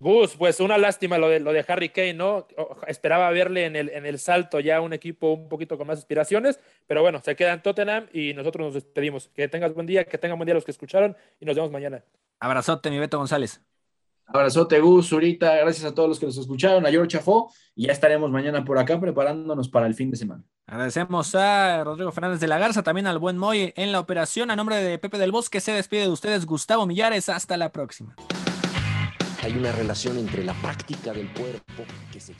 [0.00, 2.46] Gus, pues una lástima lo de, lo de Harry Kane, ¿no?
[2.86, 6.60] Esperaba verle en el, en el salto ya un equipo un poquito con más aspiraciones,
[6.86, 9.28] pero bueno, se queda en Tottenham y nosotros nos despedimos.
[9.28, 12.04] Que tengas buen día, que tengan buen día los que escucharon y nos vemos mañana.
[12.40, 13.60] Abrazote, mi Beto González.
[14.26, 17.92] Abrazote, Gus, Zurita, gracias a todos los que nos escucharon, a George Chafó, y ya
[17.92, 20.42] estaremos mañana por acá preparándonos para el fin de semana.
[20.66, 24.50] Agradecemos a Rodrigo Fernández de la Garza, también al buen Moy en la operación.
[24.50, 27.28] A nombre de Pepe del Bosque se despide de ustedes Gustavo Millares.
[27.28, 28.16] Hasta la próxima.
[29.44, 32.32] Hay una relación entre la práctica del cuerpo que se